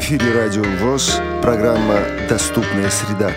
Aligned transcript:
эфире 0.00 0.32
Радио 0.32 0.64
ВОЗ, 0.80 1.20
программа 1.42 2.00
«Доступная 2.26 2.88
среда». 2.88 3.32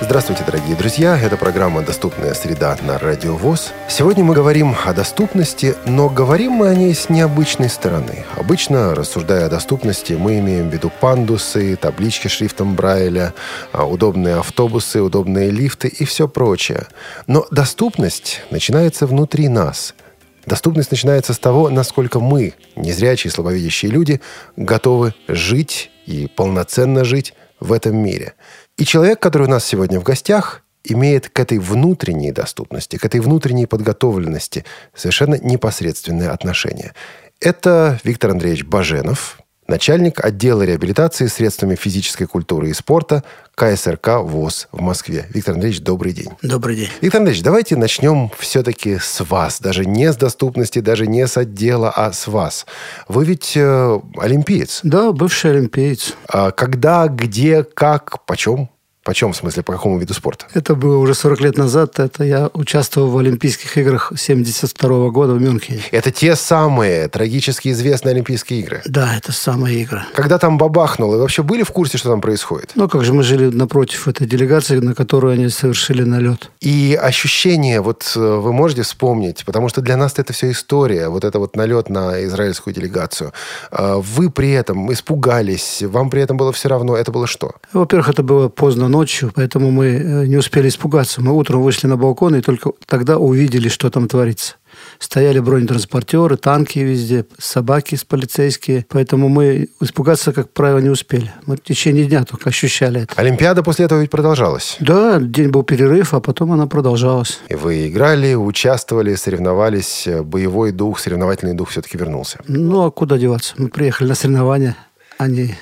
Здравствуйте, 0.00 0.44
дорогие 0.46 0.76
друзья! 0.76 1.18
Это 1.20 1.36
программа 1.36 1.82
«Доступная 1.82 2.32
среда» 2.34 2.76
на 2.82 2.96
Радио 3.00 3.34
ВОЗ. 3.34 3.72
Сегодня 3.88 4.22
мы 4.22 4.34
говорим 4.34 4.76
о 4.84 4.92
доступности, 4.92 5.74
но 5.84 6.08
говорим 6.08 6.52
мы 6.52 6.68
о 6.68 6.76
ней 6.76 6.94
с 6.94 7.08
необычной 7.08 7.68
стороны. 7.68 8.24
Обычно, 8.36 8.94
рассуждая 8.94 9.46
о 9.46 9.50
доступности, 9.50 10.12
мы 10.12 10.38
имеем 10.38 10.70
в 10.70 10.72
виду 10.72 10.92
пандусы, 11.00 11.74
таблички 11.74 12.28
шрифтом 12.28 12.76
Брайля, 12.76 13.34
а, 13.72 13.84
удобные 13.84 14.36
автобусы, 14.36 15.02
удобные 15.02 15.50
лифты 15.50 15.88
и 15.88 16.04
все 16.04 16.28
прочее. 16.28 16.86
Но 17.26 17.46
доступность 17.50 18.42
начинается 18.50 19.08
внутри 19.08 19.48
нас– 19.48 19.92
Доступность 20.48 20.90
начинается 20.90 21.34
с 21.34 21.38
того, 21.38 21.68
насколько 21.68 22.20
мы, 22.20 22.54
незрячие, 22.74 23.30
слабовидящие 23.30 23.90
люди, 23.90 24.22
готовы 24.56 25.14
жить 25.28 25.90
и 26.06 26.26
полноценно 26.26 27.04
жить 27.04 27.34
в 27.60 27.70
этом 27.70 27.98
мире. 27.98 28.32
И 28.78 28.86
человек, 28.86 29.20
который 29.20 29.42
у 29.42 29.50
нас 29.50 29.66
сегодня 29.66 30.00
в 30.00 30.04
гостях, 30.04 30.62
имеет 30.84 31.28
к 31.28 31.38
этой 31.38 31.58
внутренней 31.58 32.32
доступности, 32.32 32.96
к 32.96 33.04
этой 33.04 33.20
внутренней 33.20 33.66
подготовленности 33.66 34.64
совершенно 34.94 35.34
непосредственное 35.34 36.30
отношение. 36.30 36.94
Это 37.40 38.00
Виктор 38.02 38.30
Андреевич 38.30 38.64
Баженов, 38.64 39.40
начальник 39.68 40.24
отдела 40.24 40.62
реабилитации 40.62 41.26
средствами 41.26 41.74
физической 41.74 42.26
культуры 42.26 42.70
и 42.70 42.72
спорта 42.72 43.22
КСРК 43.54 44.22
ВОЗ 44.22 44.68
в 44.72 44.80
Москве. 44.80 45.26
Виктор 45.30 45.54
Андреевич, 45.54 45.82
добрый 45.82 46.12
день. 46.12 46.30
Добрый 46.42 46.76
день. 46.76 46.88
Виктор 47.00 47.20
Андреевич, 47.20 47.44
давайте 47.44 47.76
начнем 47.76 48.30
все-таки 48.38 48.98
с 48.98 49.22
вас. 49.24 49.60
Даже 49.60 49.84
не 49.84 50.10
с 50.10 50.16
доступности, 50.16 50.78
даже 50.78 51.06
не 51.06 51.26
с 51.26 51.36
отдела, 51.36 51.92
а 51.94 52.12
с 52.12 52.26
вас. 52.26 52.66
Вы 53.08 53.26
ведь 53.26 53.52
э, 53.56 54.00
олимпиец. 54.16 54.80
Да, 54.82 55.12
бывший 55.12 55.50
олимпиец. 55.50 56.14
А 56.28 56.50
когда, 56.50 57.06
где, 57.08 57.62
как, 57.62 58.24
почем? 58.24 58.70
Почем, 59.08 59.32
в 59.32 59.36
смысле, 59.36 59.62
по 59.62 59.72
какому 59.72 59.98
виду 59.98 60.12
спорта? 60.12 60.44
Это 60.52 60.74
было 60.74 60.98
уже 60.98 61.14
40 61.14 61.40
лет 61.40 61.56
назад. 61.56 61.98
Это 61.98 62.24
я 62.24 62.50
участвовал 62.52 63.08
в 63.08 63.16
Олимпийских 63.16 63.78
играх 63.78 64.12
72 64.14 65.08
года 65.08 65.32
в 65.32 65.40
Мюнхене. 65.40 65.80
Это 65.92 66.10
те 66.10 66.36
самые 66.36 67.08
трагически 67.08 67.70
известные 67.70 68.12
Олимпийские 68.12 68.60
игры? 68.60 68.82
Да, 68.84 69.16
это 69.16 69.32
самые 69.32 69.80
игры. 69.80 70.02
Когда 70.12 70.36
там 70.36 70.58
бабахнуло, 70.58 71.12
вы 71.12 71.22
вообще 71.22 71.42
были 71.42 71.62
в 71.62 71.70
курсе, 71.70 71.96
что 71.96 72.10
там 72.10 72.20
происходит? 72.20 72.72
Ну, 72.74 72.86
как 72.86 73.02
же 73.02 73.14
мы 73.14 73.22
жили 73.22 73.46
напротив 73.46 74.08
этой 74.08 74.26
делегации, 74.26 74.78
на 74.78 74.94
которую 74.94 75.32
они 75.32 75.48
совершили 75.48 76.02
налет. 76.02 76.50
И 76.60 76.94
ощущение, 77.02 77.80
вот 77.80 78.12
э, 78.14 78.20
вы 78.20 78.52
можете 78.52 78.82
вспомнить, 78.82 79.42
потому 79.46 79.70
что 79.70 79.80
для 79.80 79.96
нас 79.96 80.18
это 80.18 80.34
все 80.34 80.50
история, 80.50 81.08
вот 81.08 81.24
это 81.24 81.38
вот 81.38 81.56
налет 81.56 81.88
на 81.88 82.22
израильскую 82.26 82.74
делегацию. 82.74 83.32
А 83.70 83.96
вы 83.96 84.28
при 84.28 84.50
этом 84.50 84.92
испугались, 84.92 85.82
вам 85.82 86.10
при 86.10 86.20
этом 86.20 86.36
было 86.36 86.52
все 86.52 86.68
равно, 86.68 86.94
это 86.94 87.10
было 87.10 87.26
что? 87.26 87.54
Во-первых, 87.72 88.10
это 88.10 88.22
было 88.22 88.50
поздно 88.50 88.86
ночью, 88.88 88.97
поэтому 89.34 89.70
мы 89.70 89.86
э, 89.86 90.26
не 90.26 90.36
успели 90.36 90.68
испугаться. 90.68 91.20
Мы 91.20 91.32
утром 91.32 91.62
вышли 91.62 91.86
на 91.86 91.96
балкон 91.96 92.34
и 92.36 92.40
только 92.40 92.72
тогда 92.86 93.18
увидели, 93.18 93.68
что 93.68 93.90
там 93.90 94.08
творится. 94.08 94.56
Стояли 94.98 95.38
бронетранспортеры, 95.38 96.36
танки 96.36 96.78
везде, 96.78 97.24
собаки 97.38 97.94
с 97.94 98.04
полицейские. 98.04 98.86
Поэтому 98.88 99.28
мы 99.28 99.68
испугаться, 99.80 100.32
как 100.32 100.52
правило, 100.52 100.78
не 100.78 100.88
успели. 100.88 101.32
Мы 101.46 101.56
в 101.56 101.62
течение 101.62 102.04
дня 102.04 102.24
только 102.24 102.50
ощущали 102.50 103.02
это. 103.02 103.14
Олимпиада 103.16 103.62
после 103.62 103.86
этого 103.86 104.00
ведь 104.00 104.10
продолжалась? 104.10 104.76
Да, 104.80 105.18
день 105.20 105.48
был 105.48 105.62
перерыв, 105.62 106.14
а 106.14 106.20
потом 106.20 106.52
она 106.52 106.66
продолжалась. 106.66 107.40
И 107.48 107.54
вы 107.54 107.88
играли, 107.88 108.34
участвовали, 108.34 109.14
соревновались. 109.14 110.08
Боевой 110.24 110.72
дух, 110.72 110.98
соревновательный 110.98 111.54
дух 111.54 111.70
все-таки 111.70 111.96
вернулся? 111.96 112.38
Ну, 112.46 112.84
а 112.84 112.90
куда 112.90 113.18
деваться? 113.18 113.54
Мы 113.56 113.68
приехали 113.68 114.08
на 114.08 114.14
соревнования, 114.14 114.76
а 115.18 115.28
не 115.28 115.56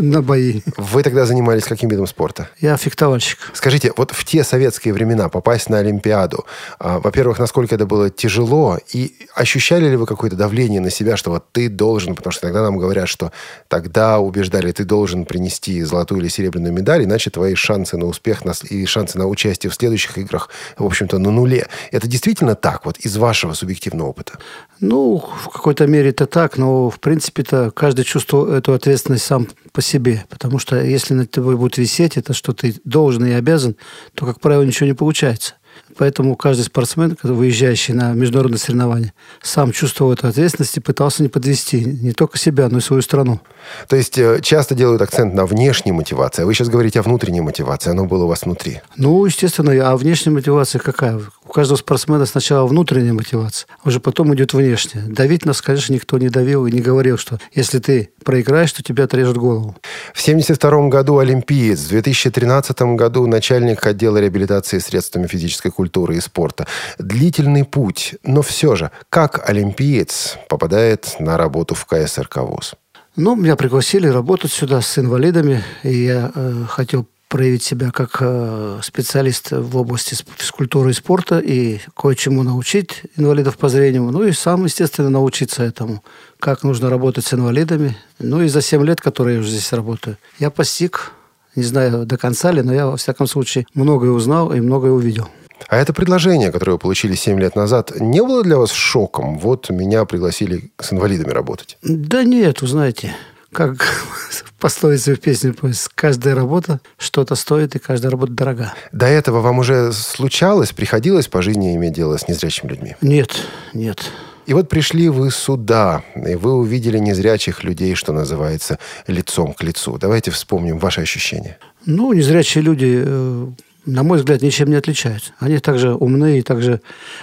на 0.00 0.22
бои. 0.22 0.62
Вы 0.76 1.02
тогда 1.02 1.26
занимались 1.26 1.64
каким 1.64 1.88
видом 1.88 2.06
спорта? 2.06 2.48
Я 2.60 2.76
фехтовальщик. 2.76 3.38
Скажите, 3.52 3.92
вот 3.96 4.12
в 4.12 4.24
те 4.24 4.44
советские 4.44 4.94
времена 4.94 5.28
попасть 5.28 5.68
на 5.68 5.78
Олимпиаду, 5.78 6.44
а, 6.78 6.98
во-первых, 6.98 7.38
насколько 7.38 7.74
это 7.74 7.86
было 7.86 8.10
тяжело, 8.10 8.78
и 8.92 9.14
ощущали 9.34 9.88
ли 9.88 9.96
вы 9.96 10.06
какое-то 10.06 10.36
давление 10.36 10.80
на 10.80 10.90
себя, 10.90 11.16
что 11.16 11.30
вот 11.30 11.44
ты 11.52 11.68
должен, 11.68 12.14
потому 12.14 12.32
что 12.32 12.42
тогда 12.42 12.62
нам 12.62 12.78
говорят, 12.78 13.08
что 13.08 13.32
тогда 13.68 14.18
убеждали, 14.18 14.72
ты 14.72 14.84
должен 14.84 15.24
принести 15.24 15.82
золотую 15.82 16.20
или 16.20 16.28
серебряную 16.28 16.72
медаль, 16.72 17.04
иначе 17.04 17.30
твои 17.30 17.54
шансы 17.54 17.96
на 17.96 18.06
успех 18.06 18.42
и 18.70 18.86
шансы 18.86 19.18
на 19.18 19.26
участие 19.26 19.70
в 19.70 19.74
следующих 19.74 20.18
играх, 20.18 20.48
в 20.78 20.84
общем-то, 20.84 21.18
на 21.18 21.30
нуле. 21.30 21.68
Это 21.90 22.06
действительно 22.06 22.54
так, 22.54 22.86
вот 22.86 22.98
из 22.98 23.16
вашего 23.16 23.52
субъективного 23.52 24.08
опыта? 24.08 24.38
Ну, 24.80 25.18
в 25.18 25.50
какой-то 25.50 25.86
мере 25.86 26.10
это 26.10 26.26
так, 26.26 26.56
но 26.56 26.88
в 26.88 27.00
принципе-то 27.00 27.70
каждый 27.70 28.04
чувствует 28.04 28.60
эту 28.60 28.72
ответственность 28.72 29.24
сам 29.24 29.46
по 29.72 29.82
себе. 29.82 29.89
Потому 30.28 30.58
что 30.58 30.80
если 30.82 31.14
на 31.14 31.26
тобой 31.26 31.56
будет 31.56 31.78
висеть 31.78 32.16
это, 32.16 32.32
что 32.32 32.52
ты 32.52 32.74
должен 32.84 33.24
и 33.24 33.32
обязан, 33.32 33.76
то, 34.14 34.26
как 34.26 34.40
правило, 34.40 34.62
ничего 34.62 34.86
не 34.86 34.94
получается. 34.94 35.54
Поэтому 35.96 36.36
каждый 36.36 36.62
спортсмен, 36.62 37.16
выезжающий 37.22 37.94
на 37.94 38.12
международные 38.12 38.58
соревнования, 38.58 39.12
сам 39.42 39.72
чувствовал 39.72 40.12
эту 40.12 40.28
ответственность 40.28 40.76
и 40.76 40.80
пытался 40.80 41.22
не 41.22 41.28
подвести 41.28 41.84
не 41.84 42.12
только 42.12 42.38
себя, 42.38 42.68
но 42.68 42.78
и 42.78 42.80
свою 42.80 43.02
страну. 43.02 43.40
То 43.88 43.96
есть 43.96 44.16
э, 44.18 44.40
часто 44.40 44.74
делают 44.74 45.02
акцент 45.02 45.34
на 45.34 45.46
внешней 45.46 45.92
мотивации, 45.92 46.42
а 46.42 46.46
вы 46.46 46.54
сейчас 46.54 46.68
говорите 46.68 47.00
о 47.00 47.02
внутренней 47.02 47.40
мотивации, 47.40 47.90
оно 47.90 48.06
было 48.06 48.24
у 48.24 48.28
вас 48.28 48.42
внутри. 48.42 48.80
Ну, 48.96 49.24
естественно, 49.24 49.72
а 49.90 49.96
внешняя 49.96 50.32
мотивация 50.32 50.78
какая? 50.78 51.20
У 51.50 51.52
каждого 51.52 51.76
спортсмена 51.78 52.26
сначала 52.26 52.64
внутренняя 52.64 53.12
мотивация, 53.12 53.66
а 53.82 53.88
уже 53.88 53.98
потом 53.98 54.32
идет 54.32 54.54
внешняя. 54.54 55.02
Давить 55.08 55.44
нас, 55.44 55.60
конечно, 55.60 55.92
никто 55.92 56.16
не 56.16 56.28
давил 56.28 56.64
и 56.64 56.70
не 56.70 56.80
говорил, 56.80 57.18
что 57.18 57.40
если 57.52 57.80
ты 57.80 58.10
проиграешь, 58.22 58.72
то 58.72 58.84
тебя 58.84 59.02
отрежут 59.02 59.36
голову. 59.36 59.74
В 60.14 60.22
1972 60.22 60.88
году 60.88 61.18
олимпиец, 61.18 61.80
в 61.80 61.88
2013 61.88 62.80
году 62.94 63.26
начальник 63.26 63.84
отдела 63.84 64.18
реабилитации 64.18 64.78
средствами 64.78 65.26
физической 65.26 65.72
культуры 65.72 66.18
и 66.18 66.20
спорта. 66.20 66.68
Длительный 67.00 67.64
путь, 67.64 68.14
но 68.22 68.42
все 68.42 68.76
же, 68.76 68.92
как 69.08 69.50
олимпиец 69.50 70.38
попадает 70.48 71.16
на 71.18 71.36
работу 71.36 71.74
в 71.74 71.84
КСРК 71.84 72.42
ВУЗ? 72.42 72.74
Ну, 73.16 73.34
меня 73.34 73.56
пригласили 73.56 74.06
работать 74.06 74.52
сюда 74.52 74.80
с 74.80 74.96
инвалидами, 74.98 75.64
и 75.82 76.04
я 76.04 76.30
э, 76.32 76.64
хотел 76.68 77.08
проявить 77.30 77.62
себя 77.62 77.92
как 77.92 78.18
э, 78.20 78.80
специалист 78.82 79.52
в 79.52 79.76
области 79.76 80.16
физкультуры 80.36 80.90
и 80.90 80.94
спорта 80.94 81.38
и 81.38 81.78
кое-чему 81.96 82.42
научить 82.42 83.02
инвалидов 83.16 83.56
по 83.56 83.68
зрению. 83.68 84.02
Ну 84.10 84.24
и 84.24 84.32
сам, 84.32 84.64
естественно, 84.64 85.10
научиться 85.10 85.62
этому, 85.62 86.02
как 86.40 86.64
нужно 86.64 86.90
работать 86.90 87.24
с 87.24 87.32
инвалидами. 87.32 87.96
Ну 88.18 88.42
и 88.42 88.48
за 88.48 88.60
7 88.60 88.84
лет, 88.84 89.00
которые 89.00 89.36
я 89.36 89.40
уже 89.40 89.50
здесь 89.50 89.72
работаю, 89.72 90.18
я 90.40 90.50
постиг, 90.50 91.12
не 91.54 91.62
знаю 91.62 92.04
до 92.04 92.18
конца 92.18 92.50
ли, 92.50 92.62
но 92.62 92.74
я, 92.74 92.86
во 92.86 92.96
всяком 92.96 93.28
случае, 93.28 93.64
многое 93.74 94.10
узнал 94.10 94.52
и 94.52 94.60
многое 94.60 94.90
увидел. 94.90 95.28
А 95.68 95.76
это 95.76 95.92
предложение, 95.92 96.50
которое 96.50 96.72
вы 96.72 96.78
получили 96.78 97.14
7 97.14 97.38
лет 97.38 97.54
назад, 97.54 97.92
не 98.00 98.22
было 98.22 98.42
для 98.42 98.58
вас 98.58 98.72
шоком? 98.72 99.38
Вот 99.38 99.70
меня 99.70 100.04
пригласили 100.04 100.72
с 100.80 100.92
инвалидами 100.92 101.30
работать. 101.30 101.78
Да 101.82 102.24
нет, 102.24 102.60
вы 102.60 102.66
знаете, 102.66 103.14
как 103.52 103.86
пословица 104.58 105.14
в 105.14 105.20
песне 105.20 105.54
каждая 105.94 106.34
работа 106.34 106.80
что-то 106.98 107.34
стоит, 107.34 107.74
и 107.76 107.78
каждая 107.78 108.10
работа 108.10 108.32
дорога. 108.32 108.74
До 108.92 109.06
этого 109.06 109.40
вам 109.40 109.58
уже 109.58 109.92
случалось, 109.92 110.72
приходилось 110.72 111.28
по 111.28 111.42
жизни 111.42 111.74
иметь 111.76 111.92
дело 111.92 112.16
с 112.16 112.28
незрячими 112.28 112.70
людьми? 112.70 112.96
Нет, 113.00 113.36
нет. 113.74 114.10
И 114.46 114.54
вот 114.54 114.68
пришли 114.68 115.08
вы 115.08 115.30
сюда, 115.30 116.02
и 116.16 116.34
вы 116.34 116.54
увидели 116.54 116.98
незрячих 116.98 117.62
людей, 117.62 117.94
что 117.94 118.12
называется, 118.12 118.78
лицом 119.06 119.52
к 119.52 119.62
лицу. 119.62 119.96
Давайте 119.98 120.30
вспомним 120.30 120.78
ваши 120.78 121.02
ощущения. 121.02 121.58
Ну, 121.86 122.12
незрячие 122.12 122.64
люди 122.64 123.04
э, 123.06 123.46
на 123.86 124.02
мой 124.02 124.18
взгляд, 124.18 124.42
ничем 124.42 124.68
не 124.68 124.76
отличаются. 124.76 125.32
Они 125.38 125.58
также 125.58 125.94
умные, 125.94 126.42
также 126.42 126.80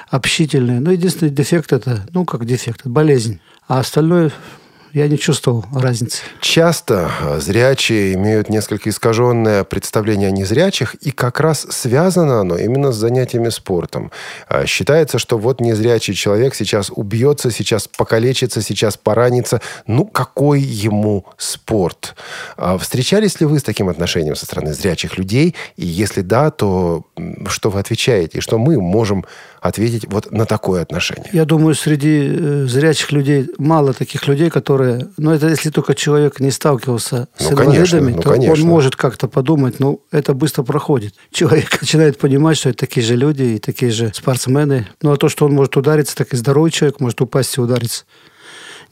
общительные. 0.10 0.80
Но 0.80 0.92
единственный 0.92 1.30
дефект 1.30 1.74
это, 1.74 2.08
ну, 2.14 2.26
как 2.26 2.46
дефект, 2.46 2.82
это 2.82 2.90
болезнь. 2.90 3.40
А 3.68 3.80
остальное 3.80 4.32
я 4.98 5.08
не 5.08 5.18
чувствовал 5.18 5.64
разницы. 5.74 6.24
Часто 6.42 7.12
а, 7.22 7.40
зрячие 7.40 8.16
имеют 8.16 8.50
несколько 8.50 8.90
искаженное 8.90 9.64
представление 9.64 10.30
о 10.30 10.32
незрячих, 10.32 10.96
и 10.96 11.12
как 11.12 11.40
раз 11.40 11.68
связано 11.70 12.42
оно 12.42 12.58
именно 12.58 12.92
с 12.92 12.96
занятиями 12.96 13.50
спортом. 13.50 14.12
А, 14.48 14.66
считается, 14.66 15.20
что 15.20 15.38
вот 15.38 15.62
незрячий 15.62 16.14
человек 16.14 16.56
сейчас 16.56 16.92
убьется, 16.94 17.52
сейчас 17.52 17.88
покалечится, 17.88 18.62
сейчас 18.62 18.98
поранится. 18.98 19.62
Ну, 19.86 20.06
какой 20.06 20.62
ему 20.62 21.26
спорт? 21.38 22.16
А, 22.58 22.78
встречались 22.78 23.40
ли 23.40 23.46
вы 23.46 23.60
с 23.60 23.64
таким 23.64 23.90
отношением 23.90 24.36
со 24.36 24.46
стороны 24.46 24.74
зрячих 24.74 25.18
людей? 25.18 25.56
И 25.76 25.86
если 25.86 26.22
да, 26.22 26.50
то 26.50 27.06
что 27.48 27.70
вы 27.70 27.80
отвечаете? 27.80 28.40
И 28.40 28.42
что 28.42 28.58
мы 28.58 28.82
можем 28.82 29.26
ответить 29.62 30.06
вот 30.08 30.32
на 30.32 30.46
такое 30.46 30.82
отношение? 30.82 31.30
Я 31.34 31.46
думаю, 31.46 31.76
среди 31.76 32.30
э, 32.30 32.66
зрячих 32.68 33.12
людей 33.12 33.50
мало 33.58 33.94
таких 33.94 34.28
людей, 34.28 34.50
которые... 34.50 34.87
Ну, 35.18 35.32
это 35.32 35.48
если 35.48 35.70
только 35.70 35.96
человек 35.96 36.40
не 36.40 36.52
сталкивался 36.52 37.28
с 37.38 37.46
ну, 37.46 37.52
инвалидами, 37.52 37.84
конечно, 37.86 38.10
ну, 38.10 38.22
то 38.22 38.30
конечно. 38.32 38.54
он 38.54 38.62
может 38.62 38.96
как-то 38.96 39.28
подумать, 39.28 39.80
ну, 39.80 40.02
это 40.12 40.34
быстро 40.34 40.64
проходит. 40.64 41.14
Человек 41.32 41.82
начинает 41.82 42.18
понимать, 42.18 42.58
что 42.58 42.70
это 42.70 42.80
такие 42.80 43.06
же 43.06 43.16
люди 43.16 43.44
и 43.44 43.60
такие 43.60 43.92
же 43.92 44.12
спортсмены. 44.14 44.88
Ну, 45.02 45.12
а 45.12 45.18
то, 45.18 45.30
что 45.30 45.46
он 45.46 45.54
может 45.54 45.78
удариться, 45.78 46.16
так 46.16 46.34
и 46.34 46.38
здоровый 46.38 46.72
человек 46.72 47.00
может 47.00 47.22
упасть 47.22 47.58
и 47.58 47.62
удариться 47.62 48.06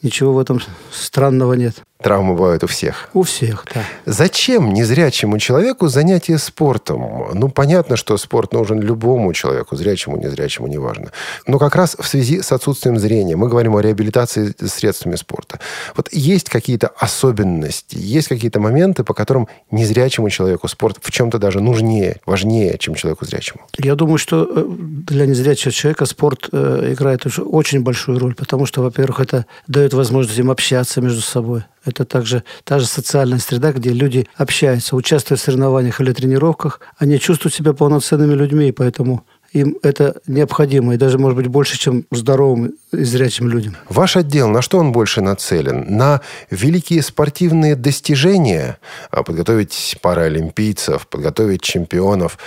Ничего 0.02 0.34
в 0.34 0.40
этом 0.40 0.62
странного 0.92 1.54
нет. 1.54 1.84
Травмы 2.02 2.34
бывают 2.34 2.62
у 2.64 2.68
всех. 2.68 3.10
У 3.14 3.24
всех, 3.24 3.66
да. 3.74 3.82
Зачем 4.06 4.74
незрячему 4.74 5.40
человеку 5.40 5.88
занятие 5.88 6.38
спортом? 6.38 7.30
Ну, 7.34 7.48
понятно, 7.48 7.96
что 7.96 8.18
спорт 8.18 8.52
нужен 8.52 8.82
любому 8.82 9.32
человеку, 9.34 9.78
зрячему, 9.78 10.18
незрячему, 10.18 10.68
неважно. 10.68 11.12
Но 11.48 11.58
как 11.58 11.74
раз 11.76 11.96
в 11.98 12.06
связи 12.06 12.42
с 12.42 12.52
отсутствием 12.52 13.00
зрения 13.00 13.38
мы 13.38 13.48
говорим 13.48 13.78
о 13.78 13.82
реабилитации 13.82 14.54
средствами 14.68 15.16
спорта. 15.16 15.62
Вот 15.96 16.10
есть 16.12 16.50
какие-то 16.50 16.88
особенности, 16.88 17.96
есть 17.98 18.28
какие-то 18.28 18.60
моменты, 18.60 19.06
по 19.06 19.14
которым 19.14 19.48
незрячему 19.72 20.30
человеку 20.30 20.68
спорт 20.68 20.98
в 21.02 21.12
чем-то 21.12 21.40
даже 21.40 21.62
нужнее, 21.62 22.20
важнее, 22.26 22.78
чем 22.78 22.96
человеку 22.96 23.26
зрячему? 23.26 23.62
Я 23.80 23.96
думаю, 23.96 24.18
что 24.18 24.44
э, 24.44 24.66
для 24.68 25.26
незрячего 25.26 25.72
человека 25.72 26.06
спорт 26.06 26.50
э, 26.52 26.90
играет 26.92 27.26
очень 27.40 27.82
большую 27.82 28.20
роль, 28.20 28.36
потому 28.36 28.66
что, 28.66 28.82
во-первых, 28.82 29.22
это 29.22 29.46
дает 29.68 29.94
возможность 29.94 30.38
им 30.38 30.52
общаться 30.52 31.00
между 31.00 31.22
собой. 31.22 31.64
Это 31.86 32.04
также 32.04 32.44
та 32.64 32.80
же 32.80 32.86
социальная 32.88 33.40
среда, 33.40 33.72
где 33.72 33.92
люди 33.92 34.28
общаются, 34.36 34.96
участвуя 34.96 35.38
в 35.38 35.42
соревнованиях 35.42 36.02
или 36.02 36.12
тренировках. 36.12 36.82
Они 36.98 37.20
чувствуют 37.20 37.54
себя 37.54 37.74
полноценными 37.74 38.34
людьми, 38.34 38.70
и 38.70 38.72
поэтому 38.72 39.26
им 39.56 39.78
это 39.84 40.22
необходимо, 40.28 40.94
и 40.94 40.98
даже, 40.98 41.18
может 41.18 41.38
быть, 41.38 41.48
больше, 41.48 41.78
чем 41.80 42.06
здоровым 42.12 42.74
и 42.92 43.04
зрячим 43.04 43.48
людям. 43.48 43.78
Ваш 43.90 44.18
отдел, 44.18 44.50
на 44.50 44.62
что 44.62 44.80
он 44.80 44.92
больше 44.92 45.22
нацелен? 45.22 45.86
На 45.98 46.22
великие 46.52 47.02
спортивные 47.02 47.76
достижения? 47.76 48.78
А 49.12 49.24
подготовить 49.24 49.98
паралимпийцев, 50.02 51.08
подготовить 51.08 51.62
чемпионов? 51.62 52.38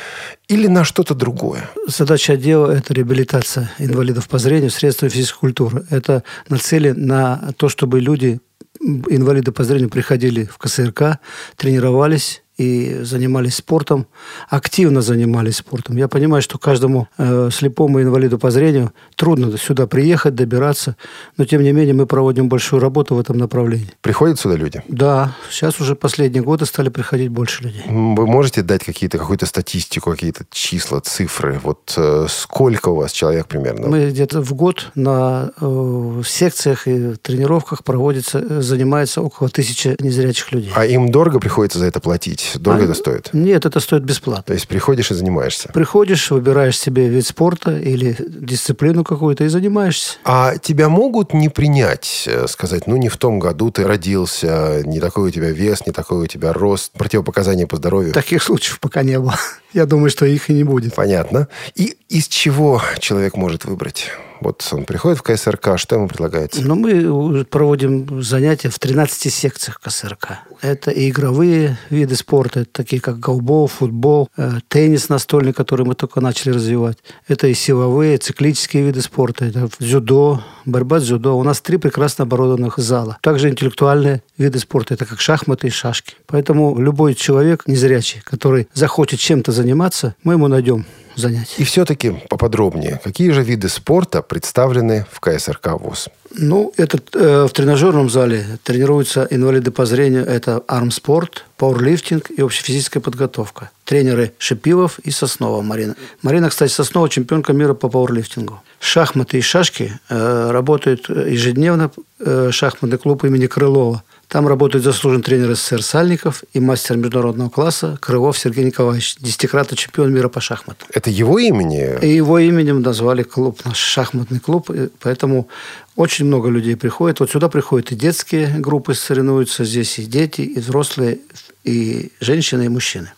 Или 0.48 0.66
на 0.66 0.84
что-то 0.84 1.14
другое? 1.14 1.70
Задача 1.86 2.34
отдела– 2.34 2.70
это 2.78 2.92
реабилитация 2.92 3.70
инвалидов 3.78 4.28
по 4.28 4.38
зрению 4.38 4.70
средствами 4.70 5.10
физической 5.10 5.40
культуры. 5.40 5.86
Это 5.88 6.22
нацелен 6.50 7.06
на 7.06 7.52
то, 7.56 7.70
чтобы 7.70 8.00
люди 8.00 8.38
инвалиды 8.80 9.50
по 9.50 9.64
зрению 9.64 9.88
приходили 9.88 10.44
в 10.44 10.58
КСРК, 10.58 11.18
тренировались, 11.56 12.42
и 12.58 12.98
занимались 13.02 13.54
спортом, 13.54 14.06
активно 14.48 15.00
занимались 15.00 15.56
спортом. 15.56 15.96
Я 15.96 16.08
понимаю, 16.08 16.42
что 16.42 16.58
каждому 16.58 17.08
э, 17.16 17.50
слепому 17.52 18.02
инвалиду 18.02 18.38
по 18.38 18.50
зрению 18.50 18.92
трудно 19.14 19.56
сюда 19.56 19.86
приехать, 19.86 20.34
добираться, 20.34 20.96
но 21.36 21.44
тем 21.44 21.62
не 21.62 21.72
менее 21.72 21.94
мы 21.94 22.06
проводим 22.06 22.48
большую 22.48 22.80
работу 22.80 23.14
в 23.14 23.20
этом 23.20 23.38
направлении. 23.38 23.92
Приходят 24.00 24.40
сюда 24.40 24.56
люди? 24.56 24.82
Да, 24.88 25.36
сейчас 25.50 25.80
уже 25.80 25.94
последние 25.94 26.42
годы 26.42 26.66
стали 26.66 26.88
приходить 26.88 27.28
больше 27.28 27.62
людей. 27.62 27.84
Вы 27.86 28.26
можете 28.26 28.62
дать 28.62 28.84
какие-то, 28.84 29.18
какую-то 29.18 29.46
статистику, 29.46 30.10
какие-то 30.10 30.44
числа, 30.50 31.00
цифры? 31.00 31.60
Вот 31.62 31.94
э, 31.96 32.26
сколько 32.28 32.88
у 32.88 32.96
вас 32.96 33.12
человек 33.12 33.46
примерно? 33.46 33.86
Мы 33.86 34.10
где-то 34.10 34.42
в 34.42 34.52
год 34.54 34.90
на 34.96 35.52
э, 35.60 36.22
секциях 36.26 36.88
и 36.88 37.14
тренировках 37.14 37.84
проводится, 37.84 38.38
э, 38.40 38.62
занимается 38.62 39.22
около 39.22 39.48
тысячи 39.48 39.94
незрячих 40.00 40.50
людей. 40.50 40.72
А 40.74 40.84
им 40.84 41.12
дорого 41.12 41.38
приходится 41.38 41.78
за 41.78 41.86
это 41.86 42.00
платить? 42.00 42.47
Дорого 42.56 42.82
а, 42.82 42.84
это 42.84 42.94
стоит? 42.94 43.30
Нет, 43.32 43.66
это 43.66 43.80
стоит 43.80 44.04
бесплатно. 44.04 44.44
То 44.44 44.52
есть 44.54 44.68
приходишь 44.68 45.10
и 45.10 45.14
занимаешься? 45.14 45.68
Приходишь, 45.72 46.30
выбираешь 46.30 46.78
себе 46.78 47.08
вид 47.08 47.26
спорта 47.26 47.76
или 47.76 48.16
дисциплину 48.18 49.04
какую-то 49.04 49.44
и 49.44 49.48
занимаешься. 49.48 50.16
А 50.24 50.56
тебя 50.58 50.88
могут 50.88 51.34
не 51.34 51.48
принять, 51.48 52.24
э, 52.26 52.46
сказать, 52.48 52.86
ну 52.86 52.96
не 52.96 53.08
в 53.08 53.16
том 53.16 53.38
году 53.38 53.70
ты 53.70 53.84
родился, 53.84 54.82
не 54.84 55.00
такой 55.00 55.28
у 55.28 55.30
тебя 55.30 55.50
вес, 55.50 55.86
не 55.86 55.92
такой 55.92 56.24
у 56.24 56.26
тебя 56.26 56.52
рост, 56.52 56.92
противопоказания 56.92 57.66
по 57.66 57.76
здоровью? 57.76 58.12
Таких 58.12 58.42
случаев 58.42 58.80
пока 58.80 59.02
не 59.02 59.18
было. 59.18 59.34
Я 59.72 59.86
думаю, 59.86 60.10
что 60.10 60.24
их 60.26 60.50
и 60.50 60.54
не 60.54 60.64
будет. 60.64 60.94
Понятно. 60.94 61.48
И 61.74 61.96
из 62.08 62.28
чего 62.28 62.82
человек 62.98 63.36
может 63.36 63.64
выбрать? 63.64 64.10
Вот 64.40 64.66
он 64.72 64.84
приходит 64.84 65.18
в 65.18 65.22
КСРК, 65.22 65.78
что 65.78 65.96
ему 65.96 66.08
предлагается? 66.08 66.62
Ну, 66.62 66.74
мы 66.74 67.44
проводим 67.44 68.22
занятия 68.22 68.68
в 68.68 68.78
13 68.78 69.32
секциях 69.32 69.80
КСРК. 69.80 70.38
Это 70.60 70.90
и 70.90 71.08
игровые 71.10 71.78
виды 71.90 72.16
спорта, 72.16 72.64
такие 72.64 73.00
как 73.00 73.18
голбол, 73.18 73.66
футбол, 73.66 74.28
э, 74.36 74.58
теннис 74.68 75.08
настольный, 75.08 75.52
который 75.52 75.86
мы 75.86 75.94
только 75.94 76.20
начали 76.20 76.52
развивать. 76.52 76.98
Это 77.26 77.46
и 77.48 77.54
силовые, 77.54 78.18
циклические 78.18 78.84
виды 78.84 79.00
спорта, 79.02 79.46
это 79.46 79.68
дзюдо, 79.78 80.42
борьба 80.64 81.00
с 81.00 81.04
дзюдо. 81.04 81.36
У 81.36 81.42
нас 81.42 81.60
три 81.60 81.76
прекрасно 81.76 82.24
оборудованных 82.24 82.78
зала. 82.78 83.18
Также 83.22 83.48
интеллектуальные 83.48 84.22
виды 84.36 84.58
спорта, 84.58 84.94
это 84.94 85.04
как 85.04 85.20
шахматы 85.20 85.68
и 85.68 85.70
шашки. 85.70 86.14
Поэтому 86.26 86.78
любой 86.78 87.14
человек 87.14 87.64
незрячий, 87.66 88.20
который 88.24 88.68
захочет 88.74 89.20
чем-то 89.20 89.52
заниматься, 89.52 90.14
мы 90.22 90.34
ему 90.34 90.48
найдем 90.48 90.86
занятий. 91.18 91.54
И 91.58 91.64
все-таки 91.64 92.22
поподробнее, 92.28 93.00
какие 93.02 93.30
же 93.30 93.42
виды 93.42 93.68
спорта 93.68 94.22
представлены 94.22 95.06
в 95.10 95.20
КСРК 95.20 95.72
ВУЗ? 95.80 96.08
Ну, 96.36 96.72
это 96.76 96.98
э, 97.14 97.46
в 97.46 97.52
тренажерном 97.52 98.10
зале 98.10 98.44
тренируются 98.62 99.26
инвалиды 99.30 99.70
по 99.70 99.86
зрению. 99.86 100.26
Это 100.26 100.62
армспорт, 100.68 101.44
пауэрлифтинг 101.56 102.30
и 102.30 102.42
общефизическая 102.42 103.02
подготовка. 103.02 103.70
Тренеры 103.84 104.32
Шипилов 104.38 104.98
и 104.98 105.10
Соснова 105.10 105.62
Марина. 105.62 105.96
Марина, 106.22 106.50
кстати, 106.50 106.70
Соснова 106.70 107.08
чемпионка 107.08 107.52
мира 107.52 107.74
по 107.74 107.88
пауэрлифтингу. 107.88 108.60
Шахматы 108.78 109.38
и 109.38 109.40
шашки 109.40 109.92
э, 110.08 110.50
работают 110.50 111.08
ежедневно. 111.08 111.90
Э, 112.20 112.50
шахматный 112.52 112.98
клуб 112.98 113.24
имени 113.24 113.46
Крылова– 113.46 114.02
там 114.28 114.46
работает 114.46 114.84
заслуженный 114.84 115.22
тренер 115.22 115.54
СССР 115.54 115.82
Сальников 115.82 116.44
и 116.52 116.60
мастер 116.60 116.98
международного 116.98 117.48
класса 117.48 117.96
Крылов 117.98 118.38
Сергей 118.38 118.64
Николаевич, 118.64 119.16
десятикратный 119.18 119.76
чемпион 119.76 120.12
мира 120.12 120.28
по 120.28 120.40
шахматам. 120.40 120.86
Это 120.92 121.08
его 121.08 121.38
имени? 121.38 121.98
И 122.02 122.14
его 122.14 122.38
именем 122.38 122.82
назвали 122.82 123.22
клуб, 123.22 123.60
наш 123.64 123.78
шахматный 123.78 124.38
клуб, 124.38 124.70
поэтому 125.00 125.48
очень 125.96 126.26
много 126.26 126.50
людей 126.50 126.76
приходит. 126.76 127.20
Вот 127.20 127.30
сюда 127.30 127.48
приходят 127.48 127.90
и 127.90 127.96
детские 127.96 128.48
группы 128.58 128.94
соревнуются, 128.94 129.64
здесь 129.64 129.98
и 129.98 130.04
дети, 130.04 130.42
и 130.42 130.60
взрослые, 130.60 131.20
и 131.64 132.12
женщины, 132.20 132.66
и 132.66 132.68
мужчины. 132.68 133.10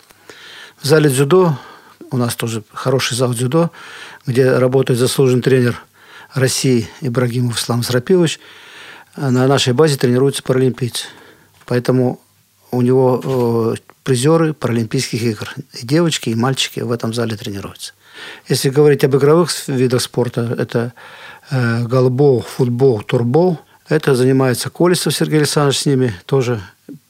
В 0.81 0.87
зале 0.87 1.11
дзюдо, 1.11 1.59
у 2.13 2.17
нас 2.17 2.37
тоже 2.37 2.63
хороший 2.73 3.17
зал 3.17 3.35
дзюдо, 3.35 3.73
где 4.27 4.53
работает 4.53 5.01
заслуженный 5.01 5.43
тренер 5.43 5.83
России 6.35 6.89
Ибрагимов 7.01 7.59
Ислам 7.59 7.83
Срапилович– 7.83 8.39
на 9.17 9.47
нашей 9.47 9.73
базе 9.73 9.97
тренируются 9.97 10.43
паралимпийцы. 10.43 11.07
Поэтому 11.67 12.21
у 12.71 12.83
него 12.83 13.21
э, 13.23 13.81
призеры 14.03 14.55
Паралимпийских 14.55 15.23
игр. 15.23 15.55
И 15.81 15.87
девочки, 15.87 16.31
и 16.31 16.35
мальчики 16.35 16.81
в 16.81 16.93
этом 16.93 17.13
зале 17.15 17.37
тренируются. 17.37 17.93
Если 18.49 18.71
говорить 18.71 19.05
об 19.05 19.17
игровых 19.17 19.51
видах 19.69 20.03
спорта, 20.03 20.55
это 20.59 20.93
э, 21.51 21.85
голбол, 21.85 22.43
футбол, 22.43 23.03
турбол. 23.03 23.59
Это 23.89 24.15
занимается 24.15 24.71
Колесов 24.71 25.15
Сергей 25.15 25.39
Александрович 25.39 25.79
с 25.79 25.87
ними 25.87 26.15
тоже 26.27 26.61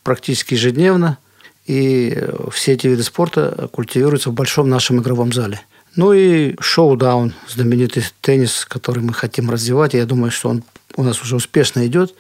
практически 0.02 0.54
ежедневно. 0.54 1.18
И 1.66 2.14
э, 2.16 2.48
все 2.52 2.72
эти 2.72 2.86
виды 2.86 3.02
спорта 3.02 3.68
культивируются 3.72 4.30
в 4.30 4.34
большом 4.34 4.68
нашем 4.68 5.00
игровом 5.00 5.32
зале. 5.32 5.60
Ну 5.96 6.12
и 6.12 6.56
шоу-даун, 6.60 7.34
знаменитый 7.48 8.04
теннис, 8.20 8.64
который 8.64 9.02
мы 9.02 9.12
хотим 9.12 9.50
развивать. 9.50 9.94
Я 9.94 10.06
думаю, 10.06 10.30
что 10.30 10.48
он 10.50 10.62
у 10.96 11.02
нас 11.02 11.20
уже 11.22 11.36
успешно 11.36 11.86
идет. 11.86 12.14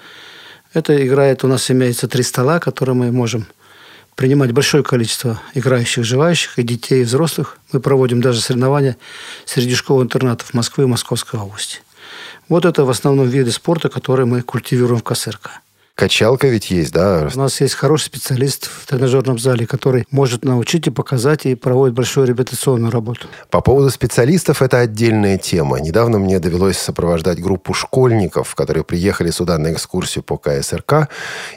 Это 0.72 1.06
играет, 1.06 1.44
у 1.44 1.48
нас 1.48 1.70
имеется 1.70 2.08
три 2.08 2.22
стола, 2.22 2.60
которые 2.60 2.94
мы 2.94 3.12
можем 3.12 3.46
принимать 4.16 4.52
большое 4.52 4.82
количество 4.82 5.40
играющих, 5.54 6.04
желающих, 6.04 6.58
и 6.58 6.62
детей, 6.62 7.02
и 7.02 7.04
взрослых. 7.04 7.58
Мы 7.72 7.80
проводим 7.80 8.20
даже 8.20 8.40
соревнования 8.40 8.96
среди 9.46 9.74
школ-интернатов 9.74 10.52
Москвы 10.52 10.84
и 10.84 10.86
Московской 10.86 11.40
области. 11.40 11.78
Вот 12.48 12.64
это 12.64 12.84
в 12.84 12.90
основном 12.90 13.28
виды 13.28 13.50
спорта, 13.52 13.88
которые 13.88 14.26
мы 14.26 14.42
культивируем 14.42 15.00
в 15.00 15.04
КСРК. 15.04 15.62
Качалка 15.94 16.48
ведь 16.48 16.70
есть, 16.70 16.92
да? 16.92 17.28
У 17.34 17.38
нас 17.38 17.60
есть 17.60 17.74
хороший 17.74 18.04
специалист 18.04 18.70
в 18.70 18.86
тренажерном 18.86 19.38
зале, 19.38 19.66
который 19.66 20.06
может 20.10 20.44
научить 20.44 20.86
и 20.86 20.90
показать, 20.90 21.44
и 21.44 21.54
проводит 21.54 21.94
большую 21.94 22.26
реабилитационную 22.26 22.90
работу. 22.90 23.26
По 23.50 23.60
поводу 23.60 23.90
специалистов 23.90 24.62
это 24.62 24.78
отдельная 24.78 25.36
тема. 25.36 25.78
Недавно 25.78 26.18
мне 26.18 26.38
довелось 26.38 26.78
сопровождать 26.78 27.42
группу 27.42 27.74
школьников, 27.74 28.54
которые 28.54 28.82
приехали 28.82 29.30
сюда 29.30 29.58
на 29.58 29.72
экскурсию 29.72 30.24
по 30.24 30.38
КСРК. 30.38 31.08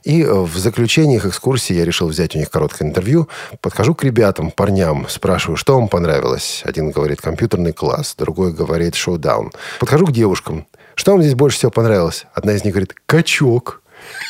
И 0.03 0.25
в 0.25 0.57
заключении 0.57 1.15
их 1.15 1.25
экскурсии 1.25 1.73
я 1.73 1.85
решил 1.85 2.07
взять 2.07 2.35
у 2.35 2.39
них 2.39 2.49
короткое 2.49 2.89
интервью. 2.89 3.29
Подхожу 3.61 3.95
к 3.95 4.03
ребятам, 4.03 4.51
парням, 4.51 5.07
спрашиваю, 5.07 5.55
что 5.55 5.79
вам 5.79 5.87
понравилось. 5.87 6.63
Один 6.65 6.91
говорит 6.91 7.21
компьютерный 7.21 7.71
класс, 7.71 8.15
другой 8.17 8.51
говорит 8.51 8.95
шоу-даун. 8.95 9.51
Подхожу 9.79 10.07
к 10.07 10.11
девушкам. 10.11 10.67
Что 10.95 11.13
вам 11.13 11.21
здесь 11.21 11.35
больше 11.35 11.57
всего 11.57 11.71
понравилось? 11.71 12.25
Одна 12.33 12.53
из 12.53 12.65
них 12.65 12.73
говорит, 12.73 12.93
качок. 13.05 13.82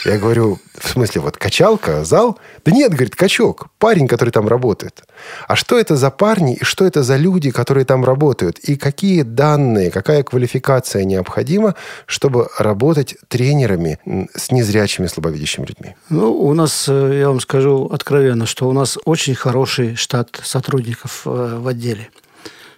Я 0.06 0.18
говорю, 0.18 0.60
в 0.78 0.90
смысле, 0.90 1.22
вот 1.22 1.38
качалка, 1.38 2.04
зал? 2.04 2.38
Да 2.66 2.72
нет, 2.72 2.92
говорит, 2.92 3.16
качок, 3.16 3.68
парень, 3.80 4.08
который 4.08 4.32
там 4.32 4.48
работает. 4.48 5.04
А 5.48 5.56
что 5.56 5.80
это 5.80 5.96
за 5.96 6.10
парни 6.12 6.56
и 6.56 6.64
что 6.64 6.86
это 6.86 7.04
за 7.04 7.16
люди, 7.16 7.52
которые 7.52 7.86
там 7.86 8.04
работают? 8.04 8.60
И 8.60 8.76
какие 8.76 9.22
данные, 9.22 9.92
какая 9.92 10.24
квалификация 10.24 11.06
необходима, 11.06 11.76
чтобы 12.06 12.50
работать 12.58 13.16
тренерами 13.28 14.00
с 14.36 14.52
незрячими, 14.52 15.08
слабовидящими 15.08 15.66
людьми? 15.66 15.96
Ну, 16.10 16.34
у 16.34 16.54
нас, 16.54 16.86
э, 16.90 17.20
я 17.20 17.30
вам 17.30 17.40
скажу 17.40 17.86
откровенно, 17.86 18.46
что 18.46 18.68
у 18.68 18.74
нас 18.74 18.98
очень 19.06 19.36
хороший 19.36 19.96
штат 19.96 20.40
сотрудников 20.44 21.22
э, 21.26 21.58
в 21.60 21.68
отделе. 21.68 22.10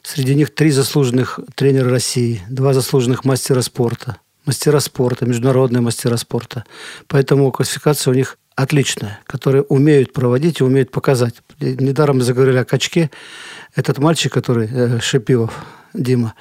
Среди 0.04 0.36
них 0.36 0.54
три 0.54 0.70
заслуженных 0.70 1.40
тренера 1.56 1.90
России, 1.90 2.42
два 2.48 2.74
заслуженных 2.74 3.26
мастера 3.26 3.62
спорта, 3.62 4.18
мастера 4.46 4.80
спорта, 4.80 5.26
международные 5.26 5.82
мастера 5.82 6.18
спорта. 6.18 6.66
Поэтому 7.08 7.52
классификация 7.52 8.12
у 8.12 8.16
них 8.16 8.38
отличная, 8.56 9.20
которые 9.26 9.64
умеют 9.64 10.14
проводить 10.14 10.62
и 10.62 10.64
умеют 10.64 10.92
показать. 10.92 11.36
Недаром 11.60 12.22
заговорили 12.22 12.58
о 12.58 12.66
качке. 12.66 13.12
Этот 13.76 14.00
мальчик, 14.00 14.32
который 14.32 14.70
э, 14.72 15.00
Шипилов, 15.02 15.54
Дима, 15.94 16.34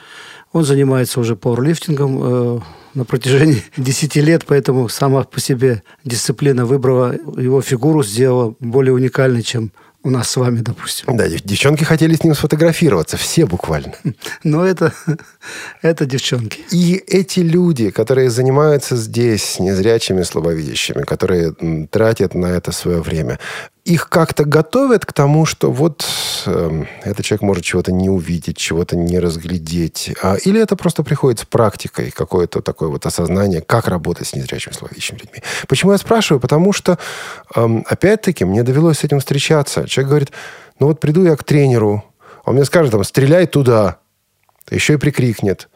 он 0.52 0.64
занимается 0.64 1.18
уже 1.18 1.34
пауэрлифтингом 1.34 2.20
э, 2.22 2.60
на 2.94 3.04
протяжении 3.04 3.62
10 3.76 4.16
лет, 4.16 4.44
поэтому 4.46 4.88
сама 4.88 5.24
по 5.24 5.40
себе 5.40 5.82
дисциплина 6.04 6.64
выбрала 6.64 7.12
его 7.12 7.60
фигуру, 7.60 8.04
сделала 8.04 8.54
более 8.60 8.92
уникальной, 8.92 9.42
чем 9.42 9.72
у 10.04 10.10
нас 10.10 10.30
с 10.30 10.36
вами, 10.36 10.60
допустим. 10.60 11.16
Да, 11.16 11.26
девчонки 11.28 11.82
хотели 11.82 12.14
с 12.14 12.22
ним 12.22 12.34
сфотографироваться, 12.34 13.16
все 13.16 13.46
буквально. 13.46 13.94
Но 14.44 14.64
это, 14.64 14.92
это 15.82 16.04
девчонки. 16.04 16.60
И 16.70 17.02
эти 17.06 17.40
люди, 17.40 17.90
которые 17.90 18.30
занимаются 18.30 18.96
здесь 18.96 19.58
незрячими, 19.58 20.22
слабовидящими, 20.22 21.02
которые 21.02 21.54
тратят 21.90 22.34
на 22.34 22.46
это 22.46 22.70
свое 22.70 23.00
время, 23.00 23.38
их 23.84 24.08
как-то 24.08 24.44
готовят 24.44 25.04
к 25.04 25.12
тому, 25.12 25.44
что 25.44 25.70
вот 25.70 26.06
э, 26.46 26.84
этот 27.02 27.24
человек 27.24 27.42
может 27.42 27.64
чего-то 27.64 27.92
не 27.92 28.08
увидеть, 28.08 28.56
чего-то 28.56 28.96
не 28.96 29.18
разглядеть. 29.18 30.14
А, 30.22 30.36
или 30.36 30.60
это 30.60 30.74
просто 30.74 31.02
приходит 31.02 31.40
с 31.40 31.44
практикой, 31.44 32.10
какое-то 32.10 32.62
такое 32.62 32.88
вот 32.88 33.04
осознание, 33.04 33.60
как 33.60 33.88
работать 33.88 34.28
с 34.28 34.34
незрячими 34.34 34.72
слабовидящими 34.72 35.18
людьми. 35.18 35.42
Почему 35.68 35.92
я 35.92 35.98
спрашиваю? 35.98 36.40
Потому 36.40 36.72
что, 36.72 36.98
э, 37.54 37.82
опять-таки, 37.86 38.46
мне 38.46 38.62
довелось 38.62 39.00
с 39.00 39.04
этим 39.04 39.20
встречаться. 39.20 39.86
Человек 39.86 40.08
говорит, 40.08 40.32
ну 40.78 40.86
вот 40.86 40.98
приду 40.98 41.24
я 41.24 41.36
к 41.36 41.44
тренеру, 41.44 42.04
он 42.46 42.54
мне 42.54 42.64
скажет, 42.64 42.92
там, 42.92 43.04
стреляй 43.04 43.46
туда 43.46 43.98
еще 44.70 44.94
и 44.94 44.96
прикрикнет. 44.96 45.68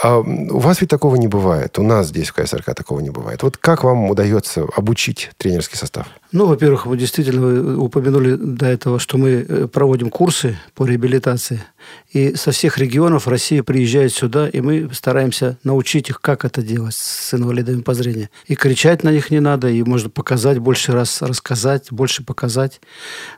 А 0.00 0.18
у 0.18 0.58
вас 0.58 0.80
ведь 0.80 0.90
такого 0.90 1.16
не 1.16 1.28
бывает. 1.28 1.78
У 1.78 1.82
нас 1.82 2.08
здесь 2.08 2.28
в 2.28 2.34
КСРК 2.34 2.74
такого 2.74 3.00
не 3.00 3.10
бывает. 3.10 3.42
Вот 3.42 3.56
как 3.56 3.84
вам 3.84 4.10
удается 4.10 4.66
обучить 4.76 5.30
тренерский 5.36 5.78
состав? 5.78 6.06
Ну, 6.32 6.46
во-первых, 6.46 6.86
вы 6.86 6.96
действительно 6.96 7.78
упомянули 7.78 8.36
до 8.36 8.64
этого, 8.64 8.98
что 8.98 9.18
мы 9.18 9.44
э, 9.46 9.68
проводим 9.68 10.08
курсы 10.08 10.56
по 10.74 10.86
реабилитации. 10.86 11.62
И 12.10 12.36
со 12.36 12.52
всех 12.52 12.78
регионов 12.78 13.28
России 13.28 13.60
приезжают 13.60 14.14
сюда, 14.14 14.48
и 14.48 14.62
мы 14.62 14.88
стараемся 14.94 15.58
научить 15.62 16.08
их, 16.08 16.22
как 16.22 16.46
это 16.46 16.62
делать 16.62 16.94
с 16.94 17.34
инвалидами 17.34 17.82
по 17.82 17.92
зрению. 17.92 18.30
И 18.46 18.54
кричать 18.54 19.02
на 19.02 19.10
них 19.10 19.30
не 19.30 19.40
надо, 19.40 19.68
и 19.68 19.82
можно 19.82 20.08
показать 20.08 20.58
больше 20.58 20.92
раз, 20.92 21.20
рассказать, 21.20 21.88
больше 21.90 22.24
показать. 22.24 22.80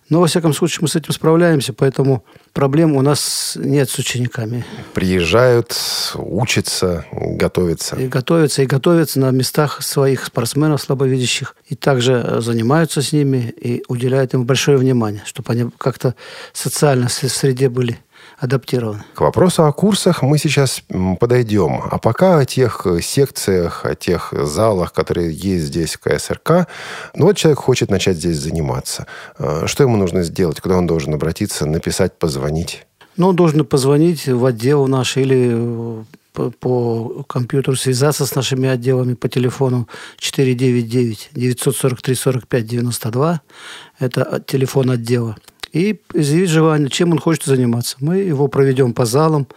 Но, 0.08 0.20
во 0.20 0.28
всяком 0.28 0.54
случае, 0.54 0.78
мы 0.82 0.88
с 0.88 0.94
этим 0.94 1.12
справляемся, 1.12 1.72
поэтому 1.72 2.24
проблем 2.52 2.94
у 2.94 3.02
нас 3.02 3.58
нет 3.60 3.90
с 3.90 3.98
учениками. 3.98 4.64
Приезжают, 4.92 5.72
учатся, 6.16 7.04
готовятся. 7.12 7.96
И 7.96 8.08
готовятся, 8.08 8.62
и 8.62 8.66
готовятся 8.66 9.20
на 9.20 9.30
местах 9.30 9.82
своих 9.82 10.24
спортсменов 10.24 10.82
слабовидящих. 10.82 11.56
И 11.66 11.74
также 11.74 12.40
занимаются 12.40 13.02
с 13.02 13.12
ними 13.12 13.54
и 13.60 13.82
уделяют 13.88 14.34
им 14.34 14.44
большое 14.44 14.78
внимание, 14.78 15.22
чтобы 15.24 15.52
они 15.52 15.70
как-то 15.78 16.14
социально 16.52 17.08
в 17.08 17.12
среде 17.12 17.68
были 17.68 17.98
адаптированы. 18.38 19.04
К 19.14 19.20
вопросу 19.22 19.64
о 19.64 19.72
курсах 19.72 20.22
мы 20.22 20.38
сейчас 20.38 20.82
подойдем. 21.20 21.80
А 21.90 21.98
пока 21.98 22.38
о 22.38 22.44
тех 22.44 22.86
секциях, 23.02 23.84
о 23.84 23.94
тех 23.94 24.32
залах, 24.32 24.92
которые 24.92 25.32
есть 25.32 25.66
здесь 25.66 25.94
в 25.94 26.00
КСРК, 26.00 26.68
ну 27.14 27.26
вот 27.26 27.36
человек 27.36 27.60
хочет 27.60 27.90
начать 27.90 28.16
здесь 28.16 28.38
заниматься. 28.38 29.06
А, 29.38 29.66
что 29.66 29.84
ему 29.84 29.96
нужно 29.96 30.22
сделать? 30.22 30.60
Куда 30.60 30.76
он 30.76 30.86
должен 30.86 31.14
обратиться? 31.14 31.66
Написать, 31.66 32.18
позвонить? 32.18 32.86
Ну, 33.16 33.28
он 33.28 33.36
должен 33.36 33.64
позвонить 33.64 34.26
в 34.26 34.44
отдел 34.44 34.86
наш 34.86 35.16
или 35.16 35.50
э, 35.52 36.04
по, 36.32 36.50
по 36.50 37.22
компьютеру 37.28 37.76
связаться 37.76 38.26
с 38.26 38.34
нашими 38.34 38.68
отделами 38.68 39.14
по 39.14 39.28
телефону 39.28 39.88
499 40.18 41.30
943 41.32 42.14
45 42.14 42.66
92. 42.66 43.40
Это 44.00 44.44
телефон 44.46 44.90
отдела 44.90 45.36
и 45.74 46.00
изъявить 46.14 46.50
желание, 46.50 46.88
чем 46.88 47.10
он 47.10 47.18
хочет 47.18 47.44
заниматься. 47.44 47.96
Мы 47.98 48.18
его 48.18 48.46
проведем 48.46 48.94
по 48.94 49.04
залам, 49.04 49.48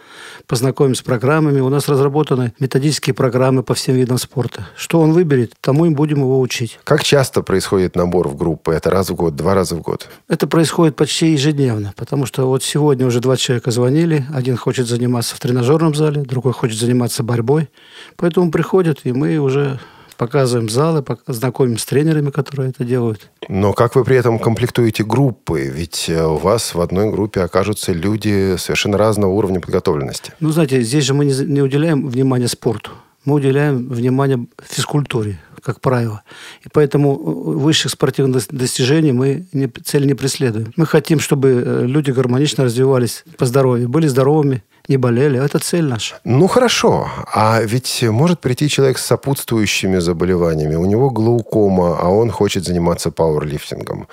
познакомим 0.48 0.96
с 0.96 1.00
программами. 1.00 1.60
У 1.60 1.68
нас 1.68 1.88
разработаны 1.88 2.52
методические 2.58 3.14
программы 3.14 3.62
по 3.62 3.74
всем 3.74 3.94
видам 3.94 4.18
спорта. 4.18 4.66
Что 4.76 5.00
он 5.00 5.12
выберет, 5.12 5.52
тому 5.60 5.86
и 5.86 5.90
будем 5.90 6.18
его 6.18 6.40
учить. 6.40 6.80
Как 6.82 7.04
часто 7.04 7.42
происходит 7.42 7.94
набор 7.94 8.28
в 8.28 8.36
группы? 8.36 8.72
Это 8.72 8.90
раз 8.90 9.10
в 9.10 9.14
год, 9.14 9.36
два 9.36 9.54
раза 9.54 9.76
в 9.76 9.80
год? 9.80 10.08
Это 10.28 10.48
происходит 10.48 10.96
почти 10.96 11.32
ежедневно, 11.32 11.94
потому 11.96 12.26
что 12.26 12.48
вот 12.48 12.64
сегодня 12.64 13.06
уже 13.06 13.20
два 13.20 13.36
человека 13.36 13.70
звонили. 13.70 14.26
Один 14.34 14.56
хочет 14.56 14.88
заниматься 14.88 15.36
в 15.36 15.38
тренажерном 15.38 15.94
зале, 15.94 16.22
другой 16.22 16.52
хочет 16.52 16.78
заниматься 16.78 17.22
борьбой. 17.22 17.68
Поэтому 18.16 18.50
приходят, 18.50 19.00
и 19.04 19.12
мы 19.12 19.38
уже 19.38 19.78
показываем 20.18 20.68
залы, 20.68 21.02
знакомим 21.26 21.78
с 21.78 21.86
тренерами, 21.86 22.30
которые 22.30 22.70
это 22.70 22.84
делают. 22.84 23.30
Но 23.48 23.72
как 23.72 23.94
вы 23.94 24.04
при 24.04 24.16
этом 24.16 24.38
комплектуете 24.38 25.04
группы? 25.04 25.70
Ведь 25.74 26.06
э, 26.08 26.22
у 26.22 26.36
вас 26.36 26.74
в 26.74 26.80
одной 26.80 27.10
группе 27.10 27.40
окажутся 27.40 27.92
люди 27.92 28.56
совершенно 28.58 28.98
разного 28.98 29.30
уровня 29.30 29.60
подготовленности. 29.60 30.32
Ну, 30.40 30.50
знаете, 30.50 30.82
здесь 30.82 31.04
же 31.04 31.14
мы 31.14 31.24
не, 31.24 31.44
не 31.46 31.62
уделяем 31.62 32.06
внимания 32.08 32.48
спорту. 32.48 32.90
Мы 33.24 33.34
уделяем 33.34 33.88
внимание 33.88 34.46
физкультуре, 34.62 35.38
как 35.62 35.80
правило. 35.80 36.22
И 36.64 36.68
поэтому 36.72 37.14
э, 37.14 37.58
высших 37.58 37.92
спортивных 37.92 38.48
достижений 38.50 39.12
мы 39.12 39.46
не, 39.52 39.68
цель 39.68 40.06
не 40.06 40.14
преследуем. 40.14 40.72
Мы 40.76 40.84
хотим, 40.84 41.20
чтобы 41.20 41.62
э, 41.64 41.86
люди 41.86 42.10
гармонично 42.10 42.64
развивались 42.64 43.24
по 43.36 43.46
здоровью, 43.46 43.88
были 43.88 44.08
здоровыми, 44.08 44.64
не 44.88 44.96
болели. 44.96 45.42
Это 45.42 45.58
цель 45.58 45.84
наша. 45.84 46.16
Ну, 46.24 46.46
хорошо. 46.46 47.08
А 47.32 47.60
ведь 47.62 48.02
может 48.02 48.40
прийти 48.40 48.68
человек 48.68 48.98
с 48.98 49.06
сопутствующими 49.06 49.98
заболеваниями. 49.98 50.74
У 50.74 50.86
него 50.86 51.10
глаукома, 51.10 51.98
а 52.00 52.08
он 52.08 52.30
хочет 52.30 52.64
заниматься 52.64 53.10
пауэрлифтингом. 53.10 54.08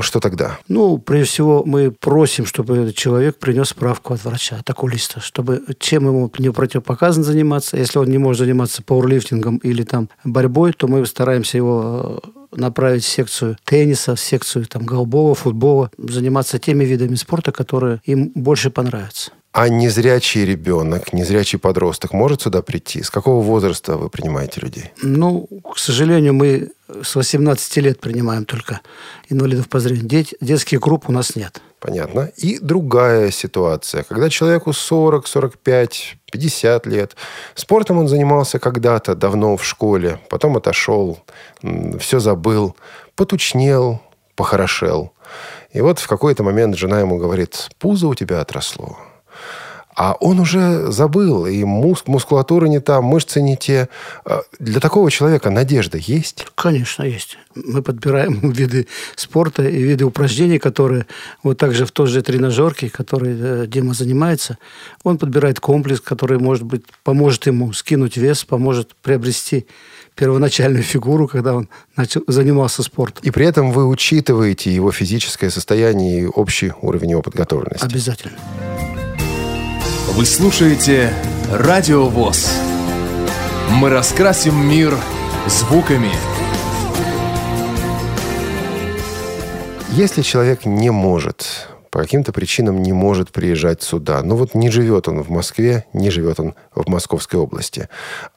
Что 0.00 0.20
тогда? 0.20 0.58
Ну, 0.68 0.98
прежде 0.98 1.32
всего, 1.32 1.62
мы 1.64 1.90
просим, 1.90 2.44
чтобы 2.44 2.76
этот 2.76 2.94
человек 2.94 3.38
принес 3.38 3.68
справку 3.68 4.12
от 4.12 4.22
врача, 4.22 4.56
от 4.56 4.68
окулиста, 4.68 5.20
чтобы 5.20 5.62
чем 5.78 6.06
ему 6.06 6.30
не 6.38 6.50
противопоказано 6.50 7.24
заниматься. 7.24 7.78
Если 7.78 7.98
он 7.98 8.08
не 8.08 8.18
может 8.18 8.40
заниматься 8.40 8.82
пауэрлифтингом 8.82 9.56
или 9.58 9.82
там 9.82 10.10
борьбой, 10.24 10.74
то 10.74 10.88
мы 10.88 11.06
стараемся 11.06 11.56
его 11.56 12.20
э, 12.22 12.58
направить 12.60 13.04
в 13.04 13.08
секцию 13.08 13.56
тенниса, 13.64 14.14
в 14.14 14.20
секцию 14.20 14.66
там, 14.66 14.84
голубого, 14.84 15.34
футбола, 15.34 15.90
заниматься 15.96 16.58
теми 16.58 16.84
видами 16.84 17.14
спорта, 17.14 17.50
которые 17.50 18.02
им 18.04 18.32
больше 18.34 18.70
понравятся. 18.70 19.30
А 19.52 19.68
незрячий 19.68 20.44
ребенок, 20.44 21.12
незрячий 21.12 21.58
подросток 21.58 22.12
может 22.12 22.42
сюда 22.42 22.62
прийти? 22.62 23.02
С 23.02 23.10
какого 23.10 23.42
возраста 23.42 23.96
вы 23.96 24.08
принимаете 24.08 24.60
людей? 24.60 24.92
Ну, 25.02 25.48
к 25.74 25.76
сожалению, 25.76 26.34
мы 26.34 26.68
с 27.02 27.16
18 27.16 27.76
лет 27.78 28.00
принимаем 28.00 28.44
только 28.44 28.80
инвалидов 29.28 29.68
по 29.68 29.80
зрению. 29.80 30.06
Дет, 30.06 30.34
детских 30.40 30.78
групп 30.78 31.08
у 31.08 31.12
нас 31.12 31.34
нет. 31.34 31.60
Понятно. 31.80 32.30
И 32.36 32.60
другая 32.60 33.32
ситуация. 33.32 34.04
Когда 34.04 34.30
человеку 34.30 34.72
40, 34.72 35.26
45, 35.26 36.16
50 36.30 36.86
лет, 36.86 37.16
спортом 37.56 37.98
он 37.98 38.06
занимался 38.06 38.60
когда-то, 38.60 39.16
давно 39.16 39.56
в 39.56 39.64
школе, 39.64 40.20
потом 40.28 40.56
отошел, 40.58 41.18
все 41.98 42.20
забыл, 42.20 42.76
потучнел, 43.16 44.00
похорошел. 44.36 45.12
И 45.72 45.80
вот 45.80 45.98
в 45.98 46.06
какой-то 46.06 46.44
момент 46.44 46.76
жена 46.76 47.00
ему 47.00 47.18
говорит, 47.18 47.70
пузо 47.80 48.06
у 48.06 48.14
тебя 48.14 48.40
отросло 48.40 48.96
а 49.96 50.16
он 50.20 50.40
уже 50.40 50.90
забыл, 50.90 51.44
и 51.44 51.62
мус 51.64 52.04
мускулатура 52.06 52.64
не 52.66 52.80
та, 52.80 53.02
мышцы 53.02 53.42
не 53.42 53.56
те. 53.56 53.90
А 54.24 54.40
для 54.58 54.80
такого 54.80 55.10
человека 55.10 55.50
надежда 55.50 55.98
есть? 55.98 56.46
Конечно, 56.54 57.02
есть. 57.02 57.36
Мы 57.54 57.82
подбираем 57.82 58.50
виды 58.52 58.86
спорта 59.14 59.62
и 59.68 59.82
виды 59.82 60.06
упражнений, 60.06 60.58
которые 60.58 61.04
вот 61.42 61.58
также 61.58 61.84
в 61.84 61.90
той 61.90 62.06
же 62.06 62.22
тренажерке, 62.22 62.88
которой 62.88 63.36
э, 63.38 63.66
Дима 63.66 63.92
занимается, 63.92 64.56
он 65.02 65.18
подбирает 65.18 65.60
комплекс, 65.60 66.00
который, 66.00 66.38
может 66.38 66.62
быть, 66.62 66.84
поможет 67.04 67.46
ему 67.46 67.72
скинуть 67.74 68.16
вес, 68.16 68.44
поможет 68.44 68.94
приобрести 69.02 69.66
первоначальную 70.14 70.82
фигуру, 70.82 71.28
когда 71.28 71.54
он 71.54 71.68
начал, 71.96 72.22
занимался 72.26 72.82
спортом. 72.82 73.22
И 73.22 73.30
при 73.30 73.44
этом 73.44 73.70
вы 73.72 73.86
учитываете 73.86 74.74
его 74.74 74.92
физическое 74.92 75.50
состояние 75.50 76.22
и 76.22 76.26
общий 76.26 76.72
уровень 76.80 77.10
его 77.10 77.22
подготовленности? 77.22 77.84
Обязательно. 77.84 78.38
Вы 80.12 80.26
слушаете 80.26 81.14
Радио 81.52 82.06
ВОЗ. 82.06 82.50
Мы 83.70 83.90
раскрасим 83.90 84.56
мир 84.68 84.98
звуками. 85.46 86.10
Если 89.92 90.22
человек 90.22 90.66
не 90.66 90.90
может 90.90 91.68
по 91.90 92.00
каким-то 92.00 92.32
причинам 92.32 92.82
не 92.82 92.92
может 92.92 93.32
приезжать 93.32 93.82
сюда. 93.82 94.22
Ну 94.22 94.36
вот 94.36 94.54
не 94.54 94.70
живет 94.70 95.08
он 95.08 95.22
в 95.22 95.30
Москве, 95.30 95.86
не 95.92 96.10
живет 96.10 96.38
он 96.38 96.54
в 96.74 96.88
Московской 96.88 97.40
области. 97.40 97.88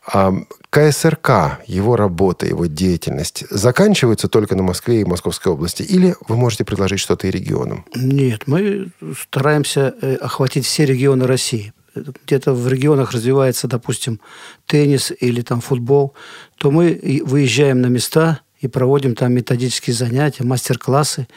А 0.06 0.34
КСРК, 0.72 1.62
его 1.68 1.96
работа, 1.96 2.48
его 2.48 2.66
деятельность 2.66 3.46
заканчивается 3.50 4.28
только 4.28 4.56
на 4.56 4.64
Москве 4.64 5.02
и 5.02 5.06
Московской 5.06 5.54
области? 5.54 5.84
Или 5.84 6.16
вы 6.28 6.36
можете 6.36 6.66
предложить 6.66 7.00
что-то 7.00 7.28
и 7.28 7.32
регионам? 7.32 7.86
Нет, 7.96 8.48
мы 8.48 8.90
стараемся 9.30 9.94
э, 10.02 10.16
охватить 10.16 10.66
все 10.66 10.86
регионы 10.86 11.28
России. 11.28 11.74
где-то 11.96 12.54
в 12.54 12.68
регионах 12.68 13.12
развивается, 13.12 13.68
допустим, 13.68 14.20
теннис 14.66 15.12
или 15.20 15.42
там 15.42 15.62
футбол, 15.62 16.16
то 16.58 16.72
мы 16.72 17.22
выезжаем 17.24 17.82
на 17.82 17.88
места 17.88 18.40
и 18.64 18.68
проводим 18.70 19.14
там 19.14 19.34
методические 19.34 19.94
занятия, 19.94 20.46
мастер-классы, 20.46 21.28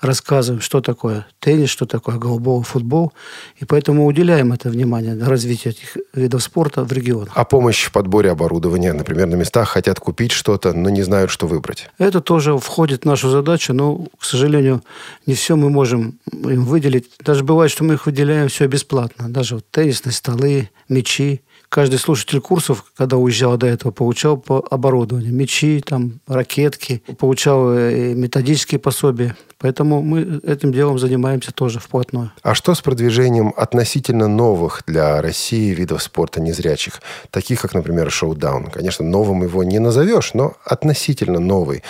рассказываем, 0.00 0.60
что 0.62 0.80
такое 0.80 1.26
теннис, 1.40 1.70
что 1.70 1.86
такое 1.86 2.18
голубой 2.18 2.62
футбол. 2.62 3.12
И 3.56 3.64
поэтому 3.64 4.06
уделяем 4.06 4.52
это 4.52 4.70
внимание 4.70 5.14
на 5.14 5.28
развитие 5.28 5.72
этих 5.72 5.96
видов 6.14 6.40
спорта 6.40 6.84
в 6.84 6.92
регионах. 6.92 7.32
А 7.34 7.44
помощь 7.44 7.84
в 7.84 7.90
подборе 7.90 8.30
оборудования, 8.30 8.92
например, 8.92 9.26
на 9.26 9.34
местах 9.34 9.70
хотят 9.70 9.98
купить 9.98 10.30
что-то, 10.30 10.72
но 10.72 10.88
не 10.88 11.02
знают, 11.02 11.32
что 11.32 11.48
выбрать? 11.48 11.90
Это 11.98 12.20
тоже 12.20 12.56
входит 12.58 13.02
в 13.02 13.06
нашу 13.06 13.28
задачу, 13.28 13.72
но, 13.72 14.06
к 14.16 14.24
сожалению, 14.24 14.84
не 15.26 15.34
все 15.34 15.56
мы 15.56 15.70
можем 15.70 16.20
им 16.32 16.64
выделить. 16.64 17.10
Даже 17.24 17.42
бывает, 17.42 17.72
что 17.72 17.82
мы 17.82 17.94
их 17.94 18.06
выделяем 18.06 18.48
все 18.48 18.68
бесплатно. 18.68 19.28
Даже 19.28 19.56
вот 19.56 19.64
теннисные 19.72 20.12
столы, 20.12 20.70
мячи, 20.88 21.40
каждый 21.68 21.98
слушатель 21.98 22.40
курсов, 22.40 22.84
когда 22.96 23.16
уезжал 23.16 23.56
до 23.56 23.66
этого, 23.66 23.92
получал 23.92 24.36
по 24.36 24.64
оборудованию. 24.70 25.32
Мечи, 25.32 25.82
там, 25.84 26.20
ракетки, 26.26 27.02
получал 27.18 27.72
э, 27.72 28.14
методические 28.14 28.78
пособия. 28.78 29.36
Поэтому 29.58 30.02
мы 30.02 30.40
этим 30.44 30.72
делом 30.72 30.98
занимаемся 30.98 31.52
тоже 31.52 31.80
вплотную. 31.80 32.30
А 32.42 32.54
что 32.54 32.74
с 32.74 32.80
продвижением 32.80 33.52
относительно 33.56 34.28
новых 34.28 34.82
для 34.86 35.20
России 35.20 35.74
видов 35.74 36.00
спорта 36.02 36.40
незрячих, 36.40 37.02
таких 37.30 37.60
как, 37.60 37.74
например, 37.74 38.08
шоу-даун? 38.10 38.70
Конечно, 38.70 39.04
новым 39.04 39.42
его 39.42 39.64
не 39.64 39.80
назовешь, 39.80 40.32
но 40.34 40.54
относительно 40.64 41.40
новый. 41.40 41.82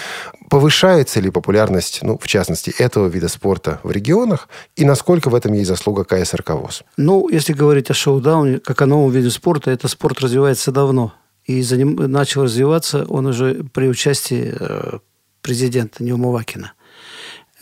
Повышается 0.48 1.20
ли 1.20 1.30
популярность, 1.30 2.00
ну, 2.02 2.18
в 2.18 2.26
частности, 2.26 2.72
этого 2.78 3.06
вида 3.06 3.28
спорта 3.28 3.80
в 3.82 3.90
регионах? 3.90 4.48
И 4.76 4.86
насколько 4.86 5.28
в 5.28 5.34
этом 5.34 5.52
есть 5.52 5.68
заслуга 5.68 6.04
КСРК 6.04 6.50
ВОЗ? 6.50 6.84
Ну, 6.96 7.28
если 7.28 7.52
говорить 7.52 7.90
о 7.90 7.94
шоу-дауне, 7.94 8.60
как 8.60 8.80
о 8.80 8.86
новом 8.86 9.10
виде 9.10 9.28
спорта, 9.28 9.70
это 9.70 9.88
спорт 9.88 10.20
развивается 10.20 10.72
давно. 10.72 11.12
И 11.44 11.60
за 11.62 11.76
ним 11.76 11.96
начал 11.96 12.44
развиваться 12.44 13.04
он 13.08 13.26
уже 13.26 13.64
при 13.72 13.88
участии 13.88 14.54
э, 14.58 14.98
президента 15.42 16.02
Неумывакина. 16.02 16.72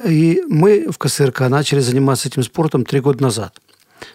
И 0.05 0.43
мы 0.49 0.87
в 0.91 0.99
КСРК 0.99 1.41
начали 1.49 1.81
заниматься 1.81 2.29
этим 2.29 2.43
спортом 2.43 2.85
три 2.85 3.01
года 3.01 3.23
назад. 3.23 3.59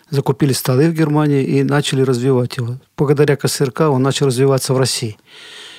Закупили 0.09 0.53
столы 0.53 0.89
в 0.89 0.93
Германии 0.93 1.43
и 1.43 1.63
начали 1.63 2.01
развивать 2.01 2.57
его. 2.57 2.77
Благодаря 2.97 3.35
КСРК 3.35 3.81
он 3.81 4.03
начал 4.03 4.27
развиваться 4.27 4.73
в 4.73 4.77
России. 4.77 5.17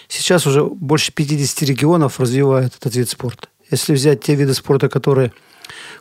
Сейчас 0.09 0.47
уже 0.47 0.64
больше 0.64 1.12
50 1.12 1.62
регионов 1.62 2.18
развивают 2.18 2.75
этот 2.76 2.94
вид 2.97 3.09
спорта. 3.09 3.49
Если 3.71 3.94
взять 3.94 4.23
те 4.23 4.35
виды 4.35 4.54
спорта, 4.54 4.88
которые 4.88 5.32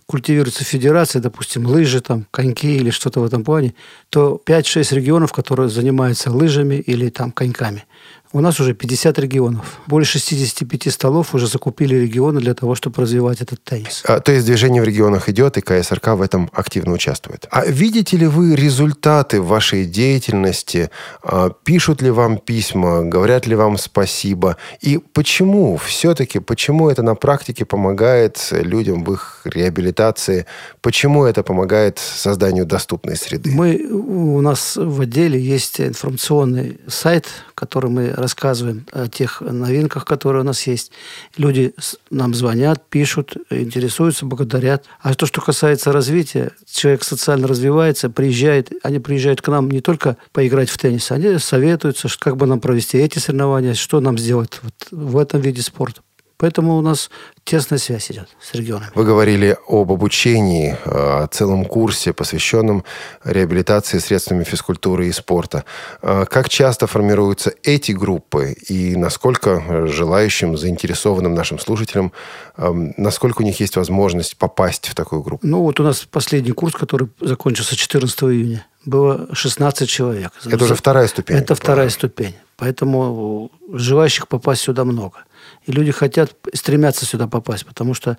культивируются 0.08 0.64
в 0.66 0.68
федерации, 0.68 1.20
допустим, 1.20 1.66
лыжи, 1.66 2.02
там, 2.02 2.28
коньки 2.32 2.76
или 2.76 2.90
что-то 2.90 3.22
в 3.22 3.24
этом 3.24 3.44
плане, 3.44 3.76
то 4.10 4.42
5-6 4.46 4.96
регионов, 4.96 5.32
которые 5.32 5.70
занимаются 5.70 6.32
лыжами 6.32 6.76
или 6.76 7.10
там 7.10 7.32
коньками. 7.32 7.86
У 8.34 8.40
нас 8.40 8.60
уже 8.60 8.74
50 8.74 9.20
регионов. 9.20 9.80
Более 9.88 10.06
65 10.06 10.94
столов 10.94 11.36
уже 11.36 11.48
закупили 11.48 11.96
регионы 11.96 12.40
для 12.40 12.54
того, 12.54 12.76
чтобы 12.76 13.02
развивать 13.02 13.42
этот 13.42 13.62
теннис. 13.64 14.04
А, 14.06 14.22
то 14.22 14.32
есть 14.32 14.46
движение 14.46 14.82
в 14.82 14.86
регионах 14.86 15.28
идет, 15.28 15.58
и 15.58 15.62
КСРК 15.62 16.10
в 16.10 16.22
этом 16.22 16.50
активно 16.54 16.94
участвует. 16.94 17.48
А 17.52 17.66
видите 17.66 18.16
ли 18.16 18.28
вы 18.28 18.56
результаты 18.56 19.42
вашей 19.42 19.86
деятельности? 19.86 20.90
А, 21.24 21.50
пишут 21.50 22.02
ли 22.02 22.10
вам 22.10 22.38
письма? 22.38 23.04
Говорят 23.04 23.48
ли 23.48 23.56
вам 23.56 23.78
спасибо? 23.78 24.56
И 24.80 24.98
почему 24.98 25.76
все-таки, 25.76 26.40
почему 26.40 26.90
это 26.90 27.04
на 27.04 27.16
практике 27.16 27.66
помогает 27.66 28.48
людям 28.52 29.04
в 29.04 29.14
их 29.14 29.42
реабилитации? 29.44 30.46
Почему 30.80 31.26
это 31.26 31.44
помогает 31.44 32.00
созданию 32.00 32.66
доступной 32.66 33.18
среды? 33.18 33.52
Мы, 33.52 33.76
у 33.92 34.40
нас 34.40 34.78
в 34.78 35.02
отделе 35.02 35.38
есть 35.38 35.82
информационный 35.82 36.80
сайт, 36.88 37.28
который 37.62 37.92
мы 37.92 38.10
рассказываем 38.10 38.88
о 38.92 39.08
тех 39.08 39.40
новинках, 39.40 40.04
которые 40.04 40.42
у 40.42 40.44
нас 40.44 40.66
есть. 40.66 40.92
Люди 41.38 41.76
нам 42.10 42.34
звонят, 42.34 42.84
пишут, 42.90 43.36
интересуются, 43.52 44.26
благодарят. 44.26 44.86
А 45.00 45.14
то, 45.14 45.28
что 45.28 45.42
касается 45.42 45.92
развития, 45.92 46.54
человек 46.66 47.04
социально 47.04 47.48
развивается, 47.48 48.10
приезжает, 48.10 48.72
они 48.82 48.98
приезжают 48.98 49.44
к 49.44 49.48
нам 49.48 49.70
не 49.70 49.80
только 49.80 50.18
поиграть 50.32 50.72
в 50.72 50.78
теннис, 50.80 51.12
они 51.12 51.38
советуются, 51.38 52.08
как 52.18 52.36
бы 52.36 52.48
нам 52.48 52.60
провести 52.60 52.98
эти 52.98 53.20
соревнования, 53.20 53.76
что 53.76 54.00
нам 54.00 54.18
сделать 54.18 54.60
вот 54.64 54.74
в 54.90 55.16
этом 55.20 55.40
виде 55.40 55.62
спорта. 55.62 56.02
Поэтому 56.42 56.76
у 56.76 56.82
нас 56.82 57.12
тесная 57.44 57.78
связь 57.78 58.10
идет 58.10 58.28
с 58.42 58.56
регионами. 58.56 58.90
Вы 58.96 59.06
говорили 59.06 59.56
об 59.68 59.92
обучении, 59.92 60.76
о 60.86 61.28
целом 61.28 61.66
курсе, 61.66 62.14
посвященном 62.14 62.84
реабилитации 63.24 64.00
средствами 64.00 64.44
физкультуры 64.44 65.08
и 65.08 65.12
спорта. 65.12 65.66
А 66.02 66.26
как 66.26 66.50
часто 66.50 66.88
формируются 66.88 67.54
эти 67.62 67.92
группы 67.92 68.54
и 68.54 68.96
насколько 68.96 69.86
желающим, 69.88 70.58
заинтересованным 70.58 71.36
нашим 71.36 71.60
слушателям, 71.60 72.12
насколько 72.58 73.44
у 73.44 73.46
них 73.46 73.60
есть 73.60 73.76
возможность 73.76 74.36
попасть 74.36 74.88
в 74.88 74.96
такую 74.96 75.22
группу? 75.22 75.46
Ну, 75.46 75.62
вот 75.62 75.80
у 75.80 75.84
нас 75.84 76.08
последний 76.10 76.54
курс, 76.54 76.74
который 76.74 77.10
закончился 77.20 77.76
14 77.76 78.24
июня, 78.24 78.66
было 78.84 79.28
16 79.32 79.88
человек. 79.88 80.32
Это 80.44 80.64
уже 80.64 80.74
вторая 80.74 81.08
ступень. 81.08 81.38
Это 81.38 81.54
вторая 81.54 81.90
ступень. 81.90 82.34
Поэтому 82.58 83.52
желающих 83.72 84.28
попасть 84.28 84.62
сюда 84.62 84.86
много. 84.86 85.20
И 85.66 85.72
люди 85.72 85.92
хотят, 85.92 86.32
стремятся 86.54 87.06
сюда 87.06 87.28
попасть, 87.28 87.66
потому 87.66 87.94
что 87.94 88.18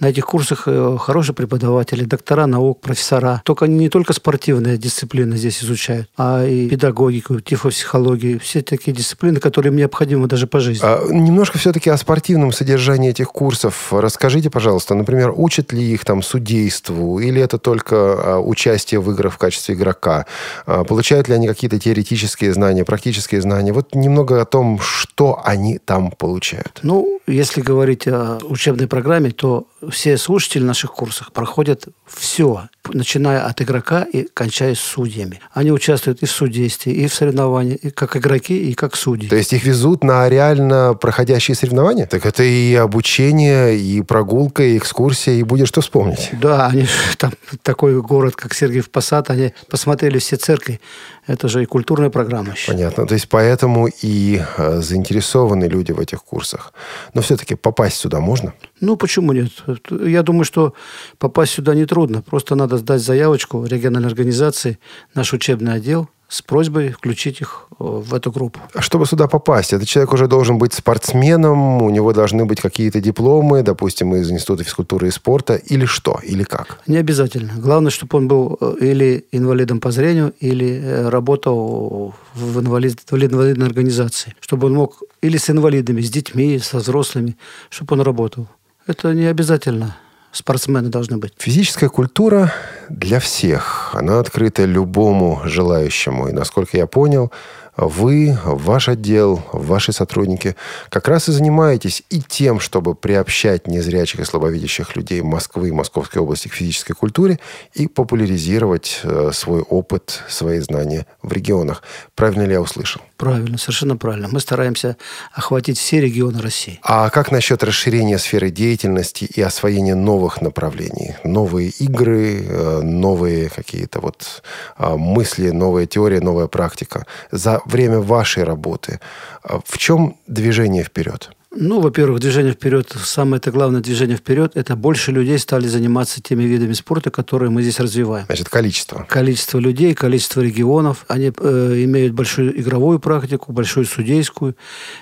на 0.00 0.10
этих 0.10 0.26
курсах 0.26 0.64
э, 0.66 0.96
хорошие 1.00 1.34
преподаватели, 1.34 2.04
доктора 2.04 2.46
наук, 2.46 2.80
профессора. 2.80 3.40
Только 3.44 3.66
не 3.66 3.88
только 3.88 4.12
спортивные 4.12 4.76
дисциплины 4.76 5.36
здесь 5.36 5.62
изучают, 5.64 6.08
а 6.16 6.44
и 6.44 6.68
педагогику, 6.68 7.40
тифопсихологию, 7.40 8.38
все 8.38 8.60
такие 8.62 8.94
дисциплины, 8.94 9.40
которые 9.40 9.70
им 9.70 9.76
необходимы 9.78 10.28
даже 10.28 10.46
по 10.46 10.60
жизни. 10.60 10.84
А, 10.84 11.02
немножко 11.10 11.58
все-таки 11.58 11.88
о 11.88 11.96
спортивном 11.96 12.52
содержании 12.52 13.10
этих 13.10 13.28
курсов. 13.28 13.90
Расскажите, 13.90 14.50
пожалуйста, 14.50 14.94
например, 14.94 15.32
учат 15.34 15.72
ли 15.72 15.82
их 15.82 16.04
там 16.04 16.22
судейству, 16.22 17.18
или 17.18 17.40
это 17.40 17.58
только 17.58 17.96
а, 17.96 18.40
участие 18.40 19.00
в 19.00 19.10
играх 19.10 19.32
в 19.32 19.38
качестве 19.38 19.74
игрока? 19.74 20.26
А, 20.66 20.84
получают 20.84 21.28
ли 21.28 21.34
они 21.34 21.48
какие-то 21.48 21.78
теоретические 21.78 22.52
знания, 22.52 22.84
практические 22.84 23.40
знания? 23.40 23.72
Вот 23.72 23.94
немного 23.94 24.42
о 24.42 24.44
том, 24.44 24.78
что 24.80 25.40
они 25.44 25.78
там 25.78 26.10
получают. 26.10 26.80
Ну, 26.84 27.18
если 27.26 27.62
говорить 27.62 28.06
о 28.06 28.38
учебной 28.42 28.86
программе, 28.86 29.30
то 29.30 29.66
все 29.90 30.18
слушатели 30.18 30.62
наших 30.62 30.92
курсов 30.92 31.32
проходят 31.32 31.88
все, 32.06 32.68
начиная 32.92 33.46
от 33.46 33.62
игрока 33.62 34.02
и 34.02 34.28
кончая 34.34 34.74
с 34.74 34.80
судьями. 34.80 35.40
Они 35.54 35.72
участвуют 35.72 36.22
и 36.22 36.26
в 36.26 36.30
судействе, 36.30 36.92
и 36.92 37.06
в 37.06 37.14
соревнованиях, 37.14 37.78
и 37.78 37.90
как 37.90 38.18
игроки, 38.18 38.70
и 38.70 38.74
как 38.74 38.96
судьи. 38.96 39.30
То 39.30 39.36
есть 39.36 39.54
их 39.54 39.64
везут 39.64 40.04
на 40.04 40.28
реально 40.28 40.94
проходящие 41.00 41.54
соревнования? 41.54 42.06
Так 42.06 42.26
это 42.26 42.42
и 42.42 42.74
обучение, 42.74 43.78
и 43.78 44.02
прогулка, 44.02 44.62
и 44.62 44.76
экскурсия, 44.76 45.34
и 45.34 45.42
будет 45.42 45.68
что 45.68 45.80
вспомнить. 45.80 46.30
Да, 46.32 46.66
они 46.66 46.86
там 47.16 47.32
такой 47.62 47.98
город, 48.02 48.36
как 48.36 48.52
Сергиев 48.52 48.90
Посад, 48.90 49.30
они 49.30 49.54
посмотрели 49.70 50.18
все 50.18 50.36
церкви. 50.36 50.80
Это 51.26 51.48
же 51.48 51.62
и 51.62 51.66
культурная 51.66 52.10
программа 52.10 52.52
еще. 52.52 52.72
Понятно. 52.72 53.06
То 53.06 53.14
есть 53.14 53.28
поэтому 53.28 53.88
и 54.02 54.42
э, 54.58 54.80
заинтересованы 54.80 55.64
люди 55.64 55.92
в 55.92 56.00
этих 56.00 56.22
курсах. 56.22 56.74
Но 57.14 57.22
все-таки 57.22 57.54
попасть 57.54 57.96
сюда 57.96 58.20
можно? 58.20 58.52
Ну, 58.80 58.96
почему 58.96 59.32
нет? 59.32 59.50
Я 59.90 60.22
думаю, 60.22 60.44
что 60.44 60.74
попасть 61.18 61.52
сюда 61.52 61.74
нетрудно. 61.74 62.22
Просто 62.22 62.54
надо 62.54 62.76
сдать 62.76 63.00
заявочку 63.00 63.64
региональной 63.64 64.08
организации, 64.08 64.78
наш 65.14 65.32
учебный 65.32 65.72
отдел, 65.74 66.08
с 66.34 66.42
просьбой 66.42 66.90
включить 66.90 67.40
их 67.40 67.66
э, 67.70 67.74
в 67.78 68.12
эту 68.12 68.32
группу. 68.32 68.58
А 68.74 68.80
чтобы 68.80 69.06
сюда 69.06 69.28
попасть, 69.28 69.72
этот 69.72 69.86
человек 69.88 70.12
уже 70.12 70.26
должен 70.26 70.58
быть 70.58 70.72
спортсменом, 70.72 71.82
у 71.82 71.90
него 71.90 72.12
должны 72.12 72.44
быть 72.44 72.60
какие-то 72.60 73.00
дипломы, 73.00 73.62
допустим, 73.62 74.14
из 74.16 74.30
Института 74.30 74.64
физкультуры 74.64 75.06
и 75.06 75.10
спорта, 75.10 75.54
или 75.54 75.86
что, 75.86 76.18
или 76.24 76.42
как? 76.42 76.78
Не 76.88 76.96
обязательно. 76.96 77.52
Главное, 77.56 77.90
чтобы 77.90 78.18
он 78.18 78.26
был 78.28 78.58
э, 78.60 78.74
или 78.80 79.24
инвалидом 79.30 79.78
по 79.80 79.92
зрению, 79.92 80.32
или 80.40 80.80
э, 80.82 81.08
работал 81.08 82.14
в, 82.34 82.58
инвалид, 82.58 82.98
в 83.08 83.14
инвалидной 83.14 83.66
организации. 83.66 84.34
Чтобы 84.40 84.66
он 84.66 84.74
мог 84.74 85.02
или 85.22 85.36
с 85.36 85.50
инвалидами, 85.50 86.00
с 86.00 86.10
детьми, 86.10 86.58
со 86.58 86.78
взрослыми, 86.78 87.36
чтобы 87.70 87.94
он 87.94 88.00
работал. 88.00 88.48
Это 88.86 89.14
не 89.14 89.26
обязательно 89.26 89.96
спортсмены 90.34 90.88
должны 90.88 91.16
быть. 91.16 91.32
Физическая 91.38 91.88
культура 91.88 92.52
для 92.88 93.20
всех. 93.20 93.90
Она 93.94 94.18
открыта 94.18 94.64
любому 94.64 95.40
желающему. 95.44 96.28
И, 96.28 96.32
насколько 96.32 96.76
я 96.76 96.86
понял, 96.86 97.30
вы, 97.76 98.38
ваш 98.44 98.88
отдел, 98.88 99.42
ваши 99.52 99.92
сотрудники 99.92 100.56
как 100.90 101.08
раз 101.08 101.28
и 101.28 101.32
занимаетесь 101.32 102.02
и 102.10 102.20
тем, 102.20 102.60
чтобы 102.60 102.94
приобщать 102.94 103.66
незрячих 103.66 104.20
и 104.20 104.24
слабовидящих 104.24 104.96
людей 104.96 105.22
Москвы 105.22 105.68
и 105.68 105.72
Московской 105.72 106.22
области 106.22 106.48
к 106.48 106.54
физической 106.54 106.92
культуре 106.92 107.40
и 107.72 107.88
популяризировать 107.88 109.00
э, 109.02 109.30
свой 109.32 109.62
опыт, 109.62 110.22
свои 110.28 110.60
знания 110.60 111.06
в 111.22 111.32
регионах. 111.32 111.82
Правильно 112.14 112.42
ли 112.42 112.52
я 112.52 112.60
услышал? 112.60 113.00
Правильно, 113.16 113.58
совершенно 113.58 113.96
правильно. 113.96 114.28
Мы 114.30 114.40
стараемся 114.40 114.96
охватить 115.32 115.78
все 115.78 116.00
регионы 116.00 116.40
России. 116.40 116.78
А 116.82 117.10
как 117.10 117.30
насчет 117.30 117.62
расширения 117.62 118.18
сферы 118.18 118.50
деятельности 118.50 119.24
и 119.24 119.40
освоения 119.40 119.94
новых 119.94 120.40
направлений? 120.40 121.14
Новые 121.24 121.70
игры, 121.70 122.44
э, 122.44 122.80
новые 122.82 123.50
какие-то 123.50 124.00
вот 124.00 124.42
а, 124.76 124.96
мысли, 124.96 125.50
новая 125.50 125.86
теория, 125.86 126.20
новая 126.20 126.46
практика. 126.46 127.06
За 127.30 127.60
время 127.64 128.00
вашей 128.00 128.44
работы 128.44 129.00
а, 129.42 129.60
в 129.64 129.78
чем 129.78 130.16
движение 130.26 130.84
вперед? 130.84 131.30
Ну, 131.56 131.80
во-первых, 131.80 132.20
движение 132.20 132.52
вперед, 132.52 132.92
самое 133.04 133.38
это 133.38 133.52
главное 133.52 133.80
движение 133.80 134.16
вперед, 134.16 134.52
это 134.56 134.74
больше 134.74 135.12
людей 135.12 135.38
стали 135.38 135.68
заниматься 135.68 136.20
теми 136.20 136.42
видами 136.42 136.72
спорта, 136.72 137.10
которые 137.10 137.50
мы 137.50 137.62
здесь 137.62 137.78
развиваем. 137.78 138.26
Значит, 138.26 138.48
количество. 138.48 139.06
Количество 139.08 139.58
людей, 139.60 139.94
количество 139.94 140.40
регионов. 140.40 141.04
Они 141.06 141.32
э, 141.36 141.84
имеют 141.84 142.12
большую 142.12 142.60
игровую 142.60 142.98
практику, 142.98 143.52
большую 143.52 143.86
судейскую. 143.86 144.56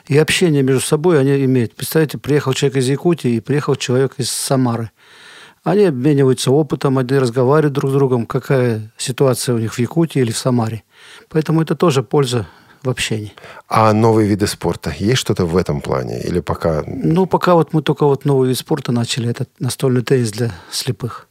И 0.09 0.18
общение 0.18 0.62
между 0.62 0.83
собой 0.83 1.18
они 1.18 1.42
имеют. 1.44 1.75
Представьте, 1.75 2.18
приехал 2.18 2.53
человек 2.53 2.77
из 2.77 2.88
Якутии 2.88 3.31
и 3.31 3.40
приехал 3.40 3.75
человек 3.75 4.14
из 4.18 4.31
Самары. 4.31 4.90
Они 5.64 5.85
обмениваются 5.85 6.51
опытом, 6.51 6.98
они 6.98 7.18
разговаривают 7.18 7.72
друг 7.72 7.92
с 7.92 7.94
другом, 7.94 8.27
какая 8.27 8.92
ситуация 8.98 9.55
у 9.55 9.59
них 9.59 9.75
в 9.75 9.79
Якутии 9.79 10.20
или 10.20 10.33
в 10.33 10.37
Самаре. 10.38 10.83
Поэтому 11.29 11.62
это 11.62 11.75
тоже 11.75 12.03
польза 12.03 12.47
в 12.83 12.91
общении. 12.91 13.33
А 13.69 13.93
новые 13.93 14.29
виды 14.29 14.47
спорта? 14.47 14.95
Есть 14.99 15.21
что-то 15.21 15.47
в 15.47 15.57
этом 15.57 15.81
плане? 15.81 16.21
Или 16.21 16.41
пока... 16.41 16.83
Ну, 16.87 17.27
пока 17.27 17.55
вот 17.55 17.73
мы 17.73 17.83
только 17.83 18.07
вот 18.07 18.25
новый 18.25 18.49
вид 18.49 18.59
спорта 18.59 18.93
начали. 18.93 19.31
Это 19.31 19.47
настольный 19.59 20.03
теннис 20.03 20.33
для 20.33 20.53
слепых. 20.71 21.29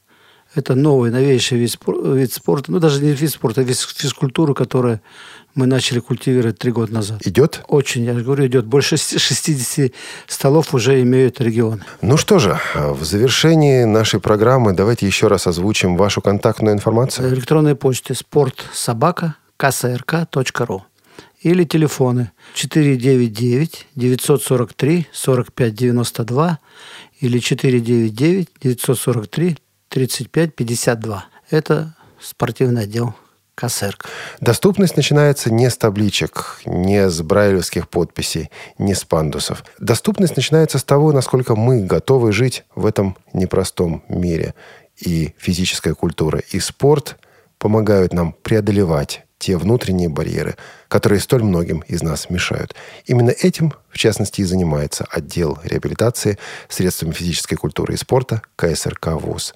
Это 0.54 0.76
новый, 0.76 1.12
новейший 1.12 1.58
вид, 1.58 1.78
вид 1.88 2.34
спорта. 2.34 2.72
Ну, 2.72 2.80
даже 2.80 3.02
не 3.02 3.14
вид 3.14 3.32
спорта, 3.32 3.62
а 3.62 3.64
вид 3.64 3.78
физкультуры, 3.78 4.54
которая 4.54 5.02
мы 5.56 5.66
начали 5.66 6.00
культивировать 6.00 6.58
три 6.58 6.72
года 6.72 6.94
назад. 6.94 7.26
Идет? 7.26 7.64
Очень, 7.68 8.04
я 8.04 8.14
говорю, 8.14 8.46
идет. 8.48 8.66
Больше 8.66 8.98
60 8.98 9.92
столов 10.28 10.74
уже 10.74 11.02
имеют 11.02 11.40
регионы. 11.42 11.84
Ну 12.02 12.18
что 12.18 12.40
же, 12.40 12.60
в 12.76 13.04
завершении 13.04 13.86
нашей 13.86 14.20
программы 14.20 14.74
давайте 14.74 15.06
еще 15.06 15.28
раз 15.28 15.48
озвучим 15.48 15.96
вашу 15.98 16.22
контактную 16.22 16.76
информацию. 16.76 17.34
Электронная 17.34 17.76
почта 17.76 18.14
спортсобака 18.14 19.36
ксрк.ру 19.62 20.84
или 21.42 21.66
телефоны 21.66 22.32
499 22.56 23.88
943 23.96 25.08
45 25.12 25.76
92 25.76 26.60
или 27.20 27.40
499 27.40 28.50
943 28.60 29.58
35 29.90 30.56
52. 30.56 31.26
Это 31.52 31.96
спортивный 32.20 32.84
отдел 32.84 33.14
КСРК. 33.54 34.08
Доступность 34.40 34.98
начинается 34.98 35.54
не 35.54 35.70
с 35.70 35.78
табличек, 35.78 36.62
не 36.66 37.08
с 37.08 37.22
брайлевских 37.22 37.88
подписей, 37.88 38.50
не 38.80 38.96
с 38.96 39.04
пандусов. 39.04 39.64
Доступность 39.80 40.36
начинается 40.36 40.80
с 40.80 40.84
того, 40.84 41.12
насколько 41.12 41.56
мы 41.56 41.84
готовы 41.84 42.32
жить 42.32 42.64
в 42.74 42.88
этом 42.88 43.16
непростом 43.34 44.04
мире. 44.10 44.56
И 44.98 45.36
физическая 45.38 45.94
культура, 45.94 46.40
и 46.52 46.60
спорт 46.60 47.18
помогают 47.60 48.14
нам 48.14 48.34
преодолевать 48.34 49.24
те 49.42 49.58
внутренние 49.58 50.08
барьеры, 50.08 50.56
которые 50.88 51.20
столь 51.20 51.44
многим 51.44 51.80
из 51.88 52.04
нас 52.04 52.30
мешают. 52.30 52.76
Именно 53.06 53.32
этим, 53.32 53.74
в 53.90 53.98
частности, 53.98 54.42
и 54.42 54.44
занимается 54.46 55.06
отдел 55.10 55.58
реабилитации 55.64 56.38
средствами 56.70 57.12
физической 57.12 57.56
культуры 57.56 57.96
и 57.96 57.98
спорта 57.98 58.44
КСРК 58.56 59.08
ВУЗ. 59.14 59.56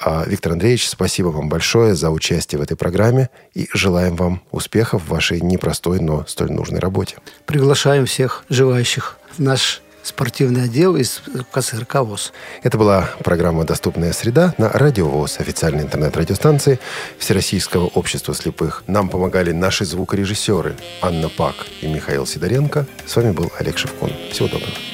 А, 0.00 0.24
Виктор 0.26 0.52
Андреевич, 0.52 0.88
спасибо 0.88 1.28
вам 1.28 1.50
большое 1.50 1.94
за 1.94 2.10
участие 2.10 2.58
в 2.58 2.62
этой 2.62 2.76
программе 2.78 3.28
и 3.52 3.68
желаем 3.74 4.16
вам 4.16 4.42
успехов 4.50 5.02
в 5.02 5.08
вашей 5.08 5.42
непростой, 5.42 6.00
но 6.00 6.24
столь 6.26 6.50
нужной 6.50 6.80
работе. 6.80 7.16
Приглашаем 7.44 8.06
всех 8.06 8.46
желающих 8.48 9.18
в 9.36 9.40
наш 9.40 9.82
спортивный 10.02 10.64
отдел 10.64 10.96
из 10.96 11.22
КСРК 11.50 11.96
ВОЗ. 11.96 12.32
Это 12.62 12.78
была 12.78 13.10
программа 13.24 13.64
«Доступная 13.64 14.12
среда» 14.12 14.54
на 14.58 14.68
Радио 14.68 15.08
ВОЗ, 15.08 15.38
официальной 15.38 15.84
интернет-радиостанции 15.84 16.78
Всероссийского 17.18 17.86
общества 17.86 18.34
слепых. 18.34 18.84
Нам 18.86 19.08
помогали 19.08 19.52
наши 19.52 19.84
звукорежиссеры 19.84 20.76
Анна 21.00 21.28
Пак 21.28 21.54
и 21.80 21.86
Михаил 21.86 22.26
Сидоренко. 22.26 22.86
С 23.06 23.16
вами 23.16 23.32
был 23.32 23.50
Олег 23.58 23.78
Шевкун. 23.78 24.12
Всего 24.30 24.48
доброго. 24.48 24.91